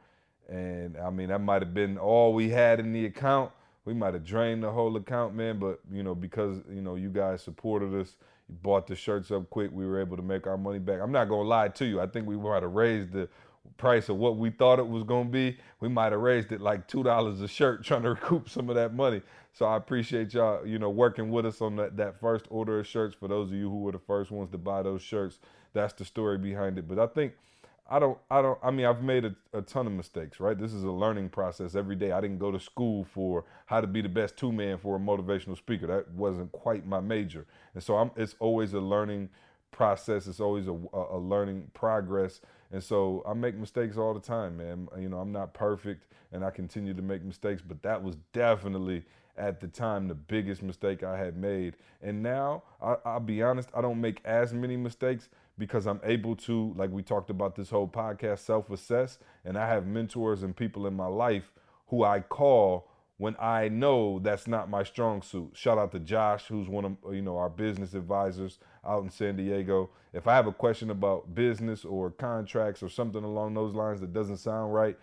[0.49, 3.51] and I mean that might have been all we had in the account.
[3.86, 5.59] We might have drained the whole account, man.
[5.59, 8.16] But you know, because you know you guys supported us,
[8.47, 9.72] you bought the shirts up quick.
[9.74, 10.99] We were able to make our money back.
[11.01, 11.99] I'm not gonna lie to you.
[11.99, 13.30] I think we might have raised the
[13.78, 16.62] price of what we thought it was going to be, we might have raised it
[16.62, 19.22] like two dollars a shirt, trying to recoup some of that money.
[19.53, 22.88] So I appreciate y'all, you know, working with us on that that first order of
[22.88, 23.16] shirts.
[23.20, 25.39] For those of you who were the first ones to buy those shirts,
[25.74, 26.88] that's the story behind it.
[26.88, 27.34] But I think.
[27.89, 30.57] I don't, I don't, I mean, I've made a, a ton of mistakes, right?
[30.57, 32.14] This is a learning process every day.
[32.14, 34.99] I didn't go to school for how to be the best two man for a
[34.99, 35.88] motivational speaker.
[35.88, 37.45] That wasn't quite my major.
[37.74, 39.28] And so I'm, it's always a learning
[39.72, 40.28] process.
[40.28, 42.39] It's always a, a learning progress.
[42.72, 44.88] And so I make mistakes all the time, man.
[44.97, 49.03] You know, I'm not perfect and I continue to make mistakes, but that was definitely
[49.38, 51.76] at the time the biggest mistake I had made.
[52.01, 56.36] And now, I, will be honest, I don't make as many mistakes because I'm able
[56.38, 59.19] to, like we talked about this whole podcast, self assess.
[59.43, 61.51] And I have mentors and people in my life
[61.88, 65.51] who I call when I know that's not my strong suit.
[65.53, 69.36] Shout out to Josh, who's one of you know our business advisors out in San
[69.36, 69.89] Diego.
[70.13, 74.13] If I have a question about business or contracts or something along those lines that
[74.13, 74.97] doesn't sound right,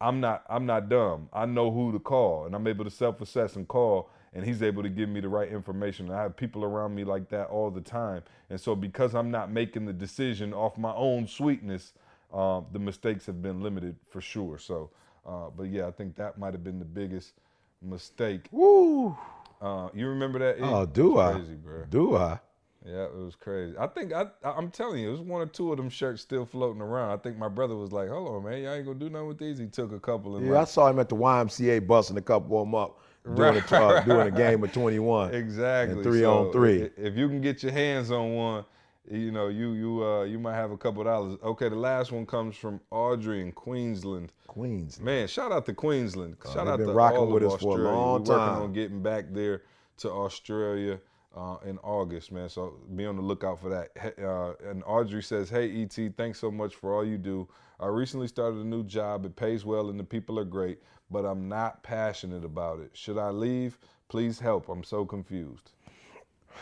[0.00, 1.28] I'm not I'm not dumb.
[1.32, 4.82] I know who to call and I'm able to self-assess and call and he's able
[4.82, 6.10] to give me the right information.
[6.10, 8.22] I have people around me like that all the time.
[8.50, 11.92] And so because I'm not making the decision off my own sweetness,
[12.32, 14.58] uh, the mistakes have been limited for sure.
[14.58, 14.90] So
[15.24, 17.34] uh, but yeah, I think that might have been the biggest
[17.80, 18.48] mistake.
[18.50, 19.16] Woo!
[19.60, 20.56] Uh, you remember that?
[20.60, 21.34] Oh, do I?
[21.34, 21.84] Crazy, bro.
[21.88, 22.40] Do I?
[22.84, 23.76] Yeah, it was crazy.
[23.78, 26.44] I think I, I'm telling you, it was one or two of them shirts still
[26.44, 27.10] floating around.
[27.10, 29.38] I think my brother was like, "Hold on, man, y'all ain't gonna do nothing with
[29.38, 32.16] these." He took a couple and yeah, like, I saw him at the YMCA busting
[32.16, 35.34] a couple of them up doing, right, a, uh, right, doing a game of 21.
[35.34, 35.94] Exactly.
[35.94, 36.90] And three so on three.
[36.96, 38.64] If you can get your hands on one,
[39.08, 41.38] you know, you you uh you might have a couple dollars.
[41.42, 44.32] Okay, the last one comes from Audrey in Queensland.
[44.48, 45.04] Queensland.
[45.04, 46.36] Man, shout out to Queensland.
[46.44, 48.48] Uh, shout out been to rocking all with of us for a long We're time.
[48.48, 49.62] working on getting back there
[49.98, 50.98] to Australia
[51.36, 52.48] uh, in August, man.
[52.48, 53.90] So be on the lookout for that.
[54.22, 57.48] Uh, and Audrey says, "Hey ET, thanks so much for all you do.
[57.80, 59.24] I recently started a new job.
[59.24, 60.78] It pays well and the people are great,
[61.10, 62.90] but I'm not passionate about it.
[62.94, 63.78] Should I leave?
[64.08, 64.68] Please help.
[64.68, 65.72] I'm so confused."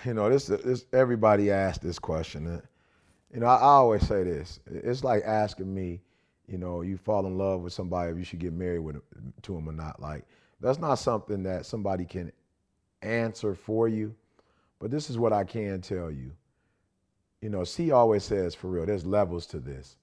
[0.05, 2.63] You know, this, this everybody asks this question.
[3.35, 4.61] You know, I, I always say this.
[4.67, 6.01] It's like asking me,
[6.47, 8.97] you know, you fall in love with somebody, if you should get married with
[9.43, 10.01] to them or not.
[10.01, 10.25] Like
[10.61, 12.33] that's not something that somebody can
[13.03, 14.15] answer for you.
[14.81, 16.33] But this is what I can tell you.
[17.41, 19.97] You know, C always says for real, there's levels to this.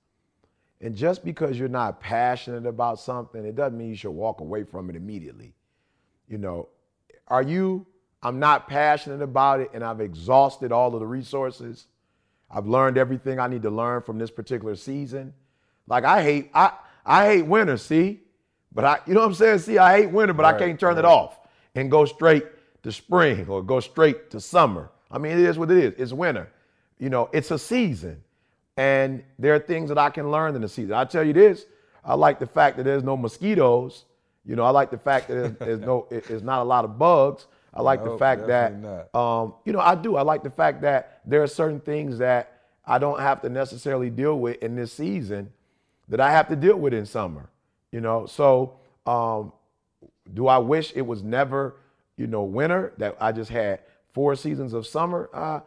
[0.80, 4.64] And just because you're not passionate about something, it doesn't mean you should walk away
[4.64, 5.54] from it immediately.
[6.30, 6.70] You know,
[7.28, 7.86] are you,
[8.24, 11.88] I'm not passionate about it and I've exhausted all of the resources
[12.50, 15.34] I've learned everything I need to learn from this particular season.
[15.88, 16.72] Like I hate I
[17.06, 18.22] I hate winter, see?
[18.74, 19.60] But I you know what I'm saying?
[19.60, 21.00] See, I hate winter, but right, I can't turn right.
[21.00, 21.40] it off
[21.76, 22.46] and go straight
[22.84, 24.90] to spring or go straight to summer.
[25.10, 25.94] I mean, it is what it is.
[25.98, 26.50] It's winter.
[27.00, 28.24] You know, it's a season.
[28.76, 30.94] And there are things that I can learn in the season.
[30.94, 31.66] I tell you this,
[32.06, 34.06] I like the fact that there's no mosquitoes.
[34.46, 36.98] You know, I like the fact that there's, there's no, it's not a lot of
[36.98, 37.48] bugs.
[37.74, 38.74] I like the fact that,
[39.14, 40.16] um, you know, I do.
[40.16, 44.10] I like the fact that there are certain things that I don't have to necessarily
[44.10, 45.52] deal with in this season
[46.08, 47.50] that I have to deal with in summer.
[47.92, 49.52] You know, so um,
[50.34, 51.76] do I wish it was never,
[52.18, 53.80] you know, winter that I just had
[54.14, 55.30] four seasons of summer?
[55.34, 55.62] Uh,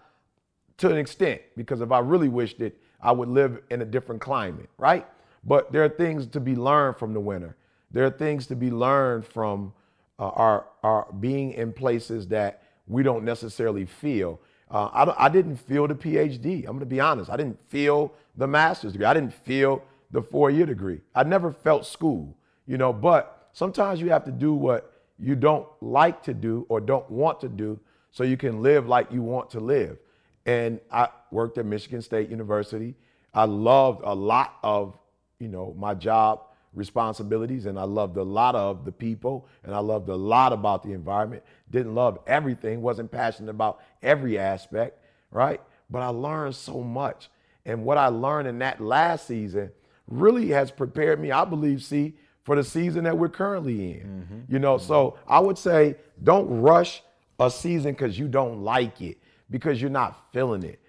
[0.79, 4.21] to an extent, because if I really wished it, I would live in a different
[4.21, 5.07] climate, right?
[5.45, 7.57] But there are things to be learned from the winter.
[7.91, 9.73] There are things to be learned from
[10.19, 14.41] uh, are are being in places that we don't necessarily feel.
[14.71, 16.59] Uh, I, I, didn't feel the PhD.
[16.59, 17.31] I'm going to be honest.
[17.31, 19.07] I didn't feel the master's degree.
[19.07, 19.83] I didn't feel
[20.13, 21.01] the four-year degree.
[21.15, 22.37] I never felt school,
[22.67, 22.93] you know.
[22.93, 24.90] But sometimes you have to do what
[25.21, 27.79] you don't like to do or don't want to do,
[28.11, 29.99] so you can live like you want to live.
[30.47, 32.95] And I worked at Michigan State University.
[33.33, 34.97] I loved a lot of,
[35.39, 36.41] you know, my job
[36.73, 40.83] responsibilities and I loved a lot of the people and I loved a lot about
[40.83, 41.43] the environment.
[41.71, 44.99] Didn't love everything, wasn't passionate about every aspect,
[45.31, 45.61] right?
[45.89, 47.29] But I learned so much.
[47.67, 49.71] And what I learned in that last season
[50.07, 52.15] really has prepared me, I believe, see,
[52.51, 54.01] for the season that we're currently in.
[54.01, 54.53] Mm-hmm.
[54.53, 54.85] You know, mm-hmm.
[54.85, 55.95] so I would say
[56.25, 57.01] don't rush
[57.39, 59.19] a season because you don't like it,
[59.51, 60.81] because you're not feeling it.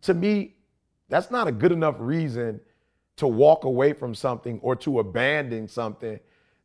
[0.00, 0.54] To me,
[1.10, 2.58] that's not a good enough reason
[3.16, 6.18] to walk away from something or to abandon something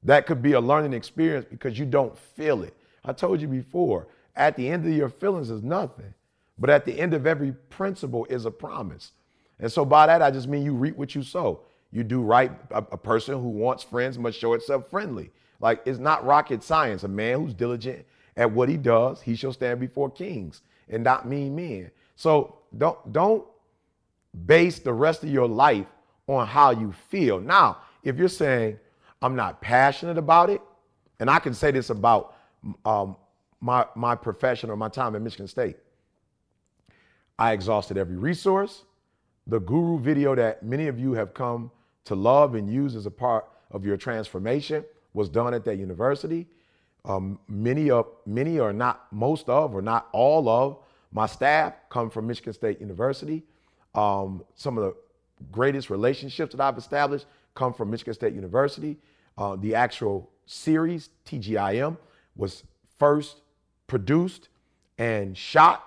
[0.03, 2.77] that could be a learning experience because you don't feel it.
[3.03, 6.13] I told you before, at the end of your feelings is nothing,
[6.57, 9.11] but at the end of every principle is a promise.
[9.59, 11.59] And so by that, I just mean you reap what you sow.
[11.91, 12.51] You do right.
[12.71, 15.31] A, a person who wants friends must show itself friendly.
[15.59, 17.03] Like it's not rocket science.
[17.03, 18.05] A man who's diligent
[18.37, 21.91] at what he does, he shall stand before kings and not mean men.
[22.15, 23.45] So don't don't
[24.45, 25.87] base the rest of your life
[26.27, 27.39] on how you feel.
[27.39, 28.79] Now, if you're saying
[29.21, 30.61] I'm not passionate about it,
[31.19, 32.35] and I can say this about
[32.83, 33.15] um,
[33.61, 35.77] my my profession or my time at Michigan State,
[37.39, 38.83] I exhausted every resource.
[39.47, 41.71] The guru video that many of you have come
[42.05, 44.83] to love and use as a part of your transformation
[45.13, 46.47] was done at that university.
[47.03, 50.77] Um, many of many or not most of or not all of
[51.11, 53.43] my staff come from Michigan State University.
[53.93, 54.95] Um, some of the
[55.51, 58.97] greatest relationships that I've established come from Michigan State University.
[59.37, 61.97] Uh, the actual series, TGIM,
[62.35, 62.63] was
[62.97, 63.41] first
[63.87, 64.49] produced
[64.97, 65.83] and shot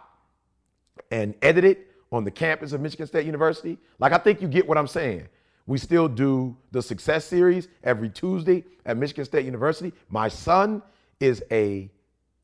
[1.11, 1.79] and edited
[2.11, 3.79] on the campus of Michigan State University.
[3.99, 5.29] Like, I think you get what I'm saying.
[5.67, 9.93] We still do the Success Series every Tuesday at Michigan State University.
[10.09, 10.83] My son
[11.21, 11.91] is a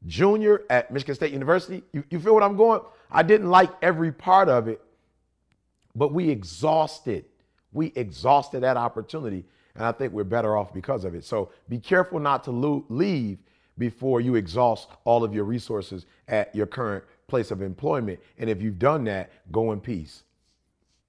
[0.06, 1.82] junior at Michigan State University.
[1.92, 2.82] You, you feel what I'm going?
[3.10, 4.82] I didn't like every part of it,
[5.96, 7.24] but we exhausted.
[7.72, 9.44] We exhausted that opportunity.
[9.74, 11.24] And I think we're better off because of it.
[11.24, 13.38] So be careful not to lo- leave
[13.78, 18.20] before you exhaust all of your resources at your current place of employment.
[18.38, 20.22] And if you've done that, go in peace.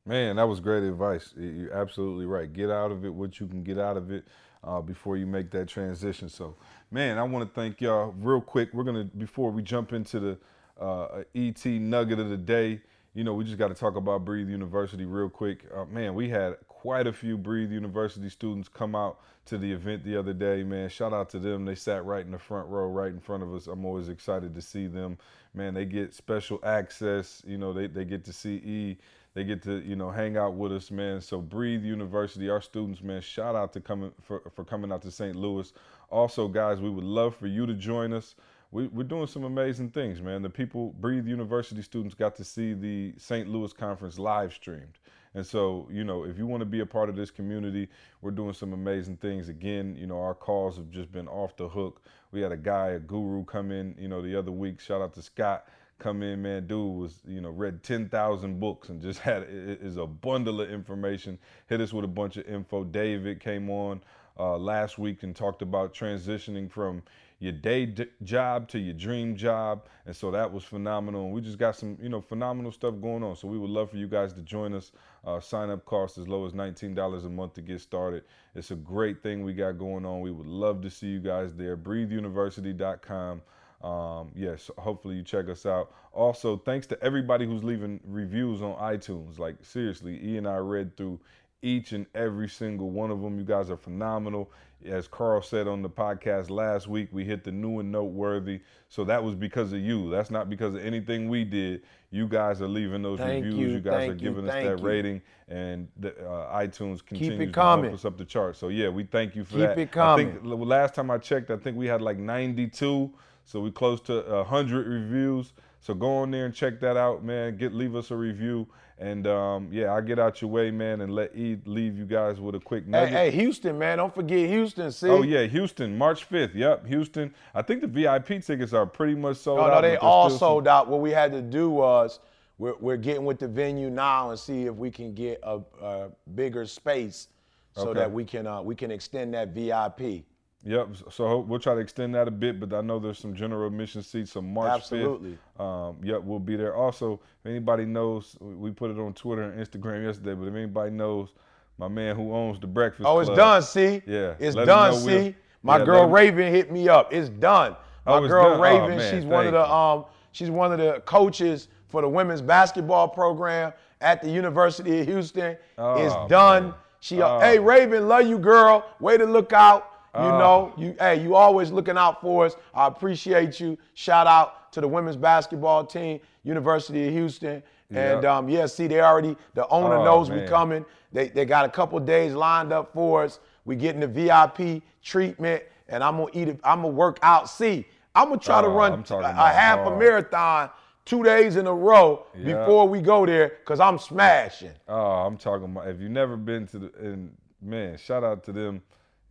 [0.05, 1.33] Man, that was great advice.
[1.35, 2.51] You're absolutely right.
[2.51, 4.25] Get out of it what you can get out of it
[4.63, 6.29] uh, before you make that transition.
[6.29, 6.55] So,
[6.91, 8.73] man, I want to thank y'all real quick.
[8.73, 10.37] We're gonna before we jump into the
[10.79, 12.81] uh, ET nugget of the day.
[13.15, 15.65] You know, we just got to talk about Breathe University real quick.
[15.73, 20.03] Uh, man, we had quite a few Breathe University students come out to the event
[20.03, 20.61] the other day.
[20.61, 21.65] Man, shout out to them.
[21.65, 23.65] They sat right in the front row, right in front of us.
[23.65, 25.17] I'm always excited to see them.
[25.55, 27.41] Man, they get special access.
[27.43, 28.97] You know, they, they get to see E
[29.33, 31.21] they get to you know hang out with us, man.
[31.21, 33.19] So Breathe University, our students, man.
[33.19, 35.35] Shout out to coming for, for coming out to St.
[35.35, 35.73] Louis.
[36.11, 38.35] Also, guys, we would love for you to join us.
[38.71, 40.43] We, we're doing some amazing things, man.
[40.43, 43.49] The people, Breathe University students, got to see the St.
[43.49, 44.99] Louis conference live streamed.
[45.35, 47.87] And so, you know, if you want to be a part of this community,
[48.21, 49.49] we're doing some amazing things.
[49.49, 52.01] Again, you know, our calls have just been off the hook.
[52.31, 54.79] We had a guy, a guru, come in, you know, the other week.
[54.79, 55.67] Shout out to Scott
[55.99, 56.67] come in, man.
[56.67, 61.37] Dude was, you know, read 10,000 books and just had is a bundle of information.
[61.67, 62.83] Hit us with a bunch of info.
[62.83, 64.01] David came on
[64.37, 67.01] uh, last week and talked about transitioning from
[67.39, 71.25] your day d- job to your dream job, and so that was phenomenal.
[71.25, 73.35] And we just got some, you know, phenomenal stuff going on.
[73.35, 74.91] So we would love for you guys to join us.
[75.25, 78.23] Uh, sign up cost as low as $19 a month to get started.
[78.53, 80.21] It's a great thing we got going on.
[80.21, 81.75] We would love to see you guys there.
[81.75, 83.41] BreatheUniversity.com.
[83.81, 85.93] Um, yes, hopefully you check us out.
[86.13, 89.37] Also, thanks to everybody who's leaving reviews on iTunes.
[89.37, 91.19] Like seriously, E and I read through
[91.61, 93.37] each and every single one of them.
[93.37, 94.51] You guys are phenomenal.
[94.85, 98.61] As Carl said on the podcast last week, we hit the new and noteworthy.
[98.89, 100.09] So that was because of you.
[100.09, 101.83] That's not because of anything we did.
[102.11, 103.59] You guys are leaving those Thank reviews.
[103.59, 104.85] you, You, guys are you, giving us that you.
[104.85, 107.85] rating, and the, uh, iTunes continues to coming.
[107.85, 108.55] help us up the chart.
[108.57, 109.75] So yeah, we thank you for Keep that.
[109.75, 110.59] Keep it I think coming.
[110.61, 113.11] last time I checked, I think we had like 92.
[113.43, 115.53] So we close to 100 reviews.
[115.79, 117.57] So go on there and check that out, man.
[117.57, 118.67] Get leave us a review,
[118.97, 122.39] and um, yeah, I'll get out your way, man, and let E leave you guys
[122.39, 123.09] with a quick Hey, nugget.
[123.13, 124.91] hey, Houston, man, don't forget Houston.
[124.91, 125.09] See?
[125.09, 126.55] Oh yeah, Houston, March 5th.
[126.55, 127.33] Yep, Houston.
[127.53, 129.81] I think the VIP tickets are pretty much sold No, out.
[129.81, 130.87] no, they all still some- sold out.
[130.87, 132.19] What we had to do was
[132.57, 136.07] we're, we're getting with the venue now and see if we can get a, a
[136.35, 137.27] bigger space
[137.73, 137.99] so Okay.
[137.99, 140.23] that we can uh, we can extend that VIP.
[140.65, 140.87] Yep.
[141.11, 144.01] So we'll try to extend that a bit, but I know there's some general admission
[144.01, 144.31] seats.
[144.31, 145.37] So March Absolutely.
[145.59, 145.63] 5th.
[145.89, 146.75] Um, yep, we'll be there.
[146.75, 150.33] Also, if anybody knows, we put it on Twitter and Instagram yesterday.
[150.33, 151.29] But if anybody knows,
[151.77, 153.61] my man who owns the Breakfast Oh, it's Club, done.
[153.61, 154.91] See, Yeah, it's done.
[154.93, 157.13] we'll- See, my yeah, girl Raven hit me up.
[157.13, 157.75] It's done.
[158.05, 158.59] My Oh, girl done?
[158.59, 162.09] Oh, Raven, man, she's one of the um, she's one of the coaches for the
[162.09, 165.57] women's basketball program at the University of Houston.
[165.77, 166.63] Oh, it's done.
[166.65, 166.73] man.
[167.01, 167.39] She, uh, Oh.
[167.39, 168.83] hey Raven, love you, girl.
[168.99, 169.91] Way to look out.
[170.17, 170.37] You Oh.
[170.39, 172.55] know, you hey, you always looking out for us.
[172.73, 173.77] I appreciate you.
[173.95, 177.61] Shout out to the women's basketball team, University of Houston.
[177.93, 178.37] And Yeah.
[178.37, 180.85] um, yeah, see, they already the owner Oh, knows we coming.
[181.11, 183.39] They they got a couple days lined up for us.
[183.65, 186.59] We getting the VIP treatment, and I'm gonna eat it.
[186.63, 187.49] I'm gonna work out.
[187.49, 187.85] See,
[188.15, 190.69] I'm gonna try to Oh, run a, a half a marathon
[191.03, 192.55] two days in a row Yeah.
[192.65, 194.71] before we go there because I'm smashing.
[194.87, 198.53] Oh, I'm talking about if you've never been to the and man, shout out to
[198.53, 198.81] them.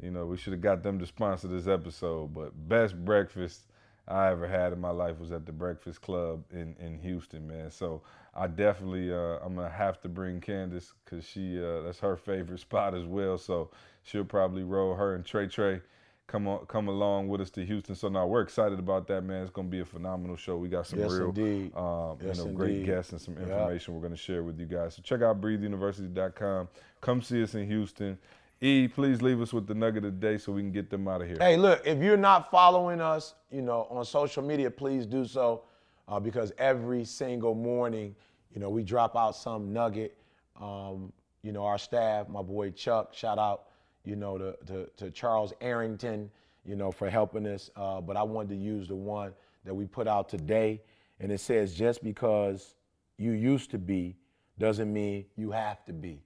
[0.05, 2.35] You know, we should have got them to sponsor this episode.
[2.35, 3.63] But best breakfast
[4.07, 7.71] I ever had in my life was at the Breakfast Club in, in Houston, man.
[7.71, 8.03] So
[8.35, 12.61] I definitely uh, I'm gonna have to bring Candace because she uh, that's her favorite
[12.61, 13.39] spot as well.
[13.39, 13.71] So
[14.03, 15.81] she'll probably roll her and Trey Trey
[16.27, 17.95] come on come along with us to Houston.
[17.95, 19.41] So now we're excited about that, man.
[19.43, 20.59] It's gonna be a phenomenal show.
[20.59, 21.75] We got some Yes, real indeed.
[21.75, 22.87] um, Yes, you know, great indeed.
[22.87, 23.45] guests and some Yeah.
[23.45, 24.97] information we're to share with you guys.
[24.97, 26.69] So check out breatheuniversity.com.
[27.01, 28.19] Come see us in Houston.
[28.61, 31.07] E, please leave us with the nugget of the day so we can get them
[31.07, 31.37] out of here.
[31.39, 35.65] Hey, look, if you're not following us, you know, on social media, please do so
[36.09, 38.15] uh, because every single morning,
[38.55, 40.17] you know, we drop out some nugget.
[40.61, 43.65] Um, you know, our staff, my boy Chuck, shout out,
[44.05, 46.31] you know, to, to, to Charles Arrington,
[46.65, 47.71] you know, for helping us.
[47.77, 49.33] Uh, but I wanted to use the one
[49.65, 50.81] that we put out today.
[51.21, 52.77] And it says, just because
[53.19, 54.17] you used to be
[54.59, 56.23] doesn't mean you have to be.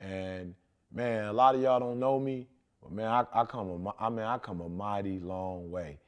[0.00, 0.54] And
[0.96, 2.48] man, a lot of y'all don't know me,
[2.82, 5.98] but man, I, I come a, I mean, I come a mighty long way,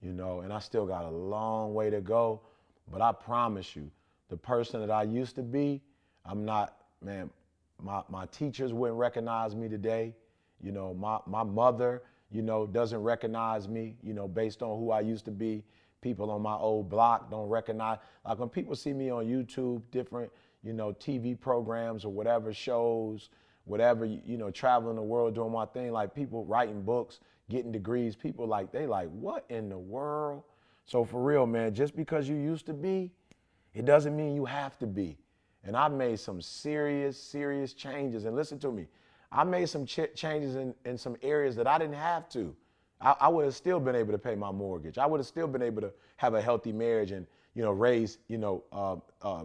[0.00, 2.40] you know, and I still got a long way to go.
[2.90, 3.90] But I promise you,
[4.30, 5.82] the person that I used to be,
[6.24, 7.30] I'm not, man.
[7.80, 10.14] My my teachers wouldn't recognize me today.
[10.60, 13.96] You know, my my mother, you know, doesn't recognize me.
[14.02, 15.62] You know, based on who I used to be.
[16.00, 17.98] People on my old block don't recognize.
[18.24, 20.30] Like when people see me on YouTube, different,
[20.62, 23.30] you know, TV programs or whatever shows,
[23.68, 25.92] whatever, you know, traveling the world doing my thing.
[25.92, 28.16] Like people writing books, getting degrees.
[28.16, 30.42] People like they like, what in the world?
[30.84, 33.12] So for real, man, just because you used to be,
[33.74, 35.18] it doesn't mean you have to be.
[35.64, 38.24] And I've made some serious, serious changes.
[38.24, 38.86] And listen to me,
[39.30, 42.56] I made some ch- changes in, in some areas that I didn't have to.
[43.00, 44.96] I, I would have still been able to pay my mortgage.
[44.96, 48.18] I would have still been able to have a healthy marriage and, you know, raise,
[48.28, 49.44] you know, uh, uh,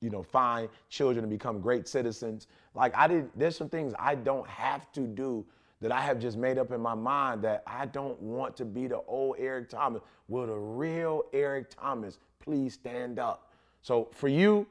[0.00, 2.46] you know, find children to become great citizens.
[2.74, 5.44] Like I didn't, there's some things I don't have to do
[5.80, 8.86] that I have just made up in my mind that I don't want to be
[8.86, 10.02] the old Eric Thomas.
[10.28, 13.52] Will the real Eric Thomas please stand up?
[13.82, 14.66] So for you,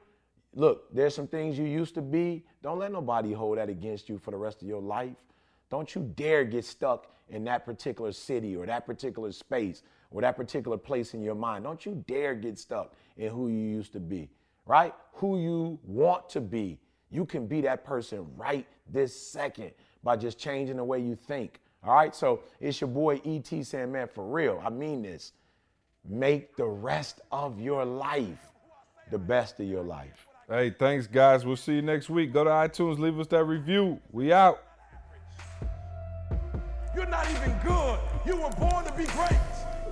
[0.53, 2.43] look, there's some things you used to be.
[2.61, 5.15] Don't let nobody hold that against you for the rest of your life.
[5.69, 10.37] Don't you dare get stuck in that particular city or that particular space or that
[10.37, 11.63] particular place in your mind.
[11.63, 14.29] Don't you dare get stuck in who you used to be,
[14.67, 14.93] right?
[15.13, 16.79] Who you want to be.
[17.09, 19.71] You can be that person right this second
[20.03, 21.59] by just changing the way you think.
[21.83, 25.31] All right, so it's your boy ET saying, man, for real, I mean this.
[26.07, 28.51] Make the rest of your life
[29.11, 30.27] the best of your life.
[30.49, 31.45] Hey, thanks, guys.
[31.45, 32.33] We'll see you next week.
[32.33, 33.99] Go to iTunes, leave us that review.
[34.11, 34.63] We out.
[36.95, 37.99] You're not even good.
[38.25, 39.39] You were born to be great.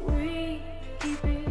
[0.07, 0.61] We
[0.99, 1.44] keep it